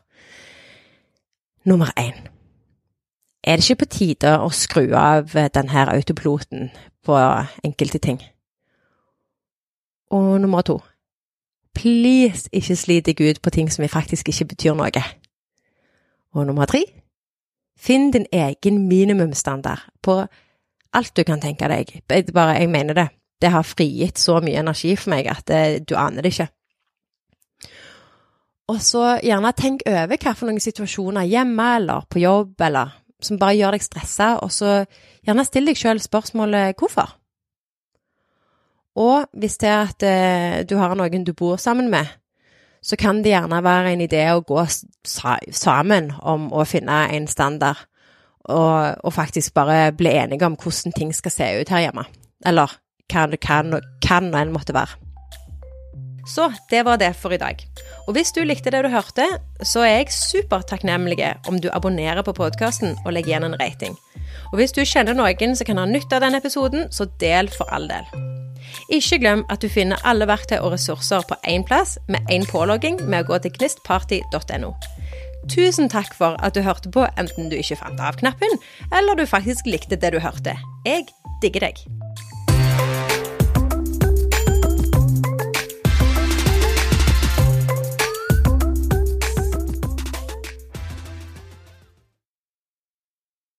Nummer 1.65 1.91
én. 1.99 2.13
Er 3.43 3.55
det 3.55 3.69
ikke 3.69 3.85
på 3.85 3.85
tide 3.85 4.31
å 4.39 4.49
skru 4.49 4.95
av 4.97 5.35
denne 5.53 5.85
autopiloten 5.93 6.71
på 7.05 7.19
enkelte 7.63 7.97
ting? 7.97 8.21
Og 10.11 10.41
nummer 10.41 10.61
to. 10.61 10.79
Please, 11.75 12.49
ikke 12.53 12.75
slit 12.75 13.05
deg 13.05 13.21
ut 13.21 13.41
på 13.41 13.49
ting 13.49 13.71
som 13.71 13.85
faktisk 13.87 14.29
ikke 14.29 14.45
betyr 14.55 14.73
noe. 14.73 15.03
Og 16.33 16.47
nummer 16.47 16.65
tre. 16.65 16.81
Finn 17.77 18.11
din 18.11 18.25
egen 18.31 18.87
minimumsstandard 18.87 19.85
på 20.01 20.23
alt 20.93 21.13
du 21.17 21.23
kan 21.27 21.41
tenke 21.41 21.69
deg. 21.69 21.91
Bare, 22.33 22.57
jeg 22.59 22.69
mener 22.69 22.97
det. 22.97 23.07
Det 23.41 23.51
har 23.51 23.65
frigitt 23.67 24.21
så 24.21 24.37
mye 24.43 24.61
energi 24.61 24.93
for 24.95 25.11
meg 25.11 25.27
at 25.31 25.47
det, 25.49 25.61
eh, 25.63 25.79
du 25.83 25.95
aner 25.99 26.23
det 26.23 26.33
ikke. 26.33 26.49
Og 28.71 28.79
så 28.81 29.19
gjerne 29.19 29.51
tenk 29.57 29.83
over 29.89 30.15
hva 30.15 30.33
for 30.37 30.47
noen 30.47 30.63
situasjoner 30.63 31.27
hjemme 31.27 31.65
eller 31.81 32.05
på 32.09 32.21
jobb 32.23 32.61
eller 32.63 32.93
som 33.23 33.39
bare 33.39 33.55
gjør 33.55 33.75
deg 33.75 33.83
stressa, 33.83 34.29
og 34.43 34.51
så 34.51 34.83
gjerne 35.23 35.45
still 35.47 35.69
deg 35.69 35.79
sjøl 35.79 36.01
spørsmålet 36.03 36.79
hvorfor. 36.79 37.13
Og 38.99 39.25
hvis 39.39 39.57
det 39.61 39.69
er 39.69 39.87
at 39.87 40.05
eh, 40.05 40.57
du 40.69 40.75
har 40.77 40.93
noen 40.95 41.25
du 41.25 41.33
bor 41.33 41.57
sammen 41.57 41.89
med, 41.91 42.11
så 42.83 42.97
kan 42.99 43.23
det 43.23 43.31
gjerne 43.31 43.63
være 43.63 43.93
en 43.93 44.03
idé 44.03 44.25
å 44.33 44.43
gå 44.43 44.65
sammen 45.55 46.11
om 46.19 46.49
å 46.51 46.65
finne 46.67 47.05
en 47.15 47.27
standard, 47.31 47.79
og, 48.49 48.95
og 49.03 49.13
faktisk 49.13 49.53
bare 49.53 49.91
bli 49.95 50.11
enige 50.11 50.45
om 50.45 50.57
hvordan 50.59 50.93
ting 50.95 51.15
skal 51.15 51.31
se 51.31 51.49
ut 51.61 51.69
her 51.69 51.87
hjemme. 51.87 52.05
Eller 52.45 52.75
hva 53.11 53.27
det 53.29 53.39
kan, 53.43 53.79
kan 54.01 54.33
en 54.35 54.53
måtte 54.53 54.73
være. 54.75 54.99
Så 56.27 56.51
det 56.71 56.85
var 56.85 56.97
det 56.97 57.15
for 57.19 57.33
i 57.35 57.37
dag. 57.37 57.59
Og 58.07 58.13
hvis 58.15 58.31
du 58.31 58.43
likte 58.43 58.71
det 58.71 58.83
du 58.85 58.89
hørte, 58.89 59.25
så 59.61 59.83
er 59.83 59.97
jeg 59.97 60.13
supertakknemlig 60.15 61.19
om 61.47 61.59
du 61.59 61.69
abonnerer 61.73 62.23
på 62.23 62.33
podkasten 62.33 62.95
og 63.05 63.13
legger 63.13 63.33
igjen 63.33 63.47
en 63.49 63.59
rating. 63.59 63.97
Og 64.51 64.59
hvis 64.59 64.71
du 64.71 64.83
kjenner 64.85 65.17
noen 65.17 65.55
som 65.55 65.67
kan 65.67 65.81
ha 65.81 65.85
nytte 65.85 66.15
av 66.15 66.23
denne 66.23 66.39
episoden, 66.39 66.87
så 66.91 67.09
del 67.19 67.51
for 67.51 67.67
all 67.75 67.89
del. 67.91 68.07
Ikke 68.89 69.19
glem 69.19 69.43
at 69.51 69.61
du 69.61 69.69
finner 69.69 70.01
alle 70.07 70.27
verktøy 70.27 70.57
og 70.61 70.73
ressurser 70.73 71.27
på 71.27 71.37
én 71.47 71.67
plass 71.67 71.97
med 72.07 72.23
én 72.31 72.47
pålogging 72.49 73.03
med 73.03 73.23
å 73.23 73.33
gå 73.33 73.43
til 73.43 73.55
gnistparty.no. 73.59 74.73
Tusen 75.51 75.89
takk 75.91 76.13
for 76.15 76.37
at 76.43 76.55
du 76.55 76.61
hørte 76.63 76.91
på, 76.93 77.03
enten 77.19 77.49
du 77.51 77.57
ikke 77.59 77.79
fant 77.81 77.99
av 77.99 78.15
knappen, 78.21 78.55
eller 78.95 79.19
du 79.19 79.25
faktisk 79.27 79.67
likte 79.67 79.99
det 79.99 80.13
du 80.15 80.19
hørte. 80.23 80.55
Jeg 80.87 81.09
digger 81.43 81.67
deg. 81.67 81.83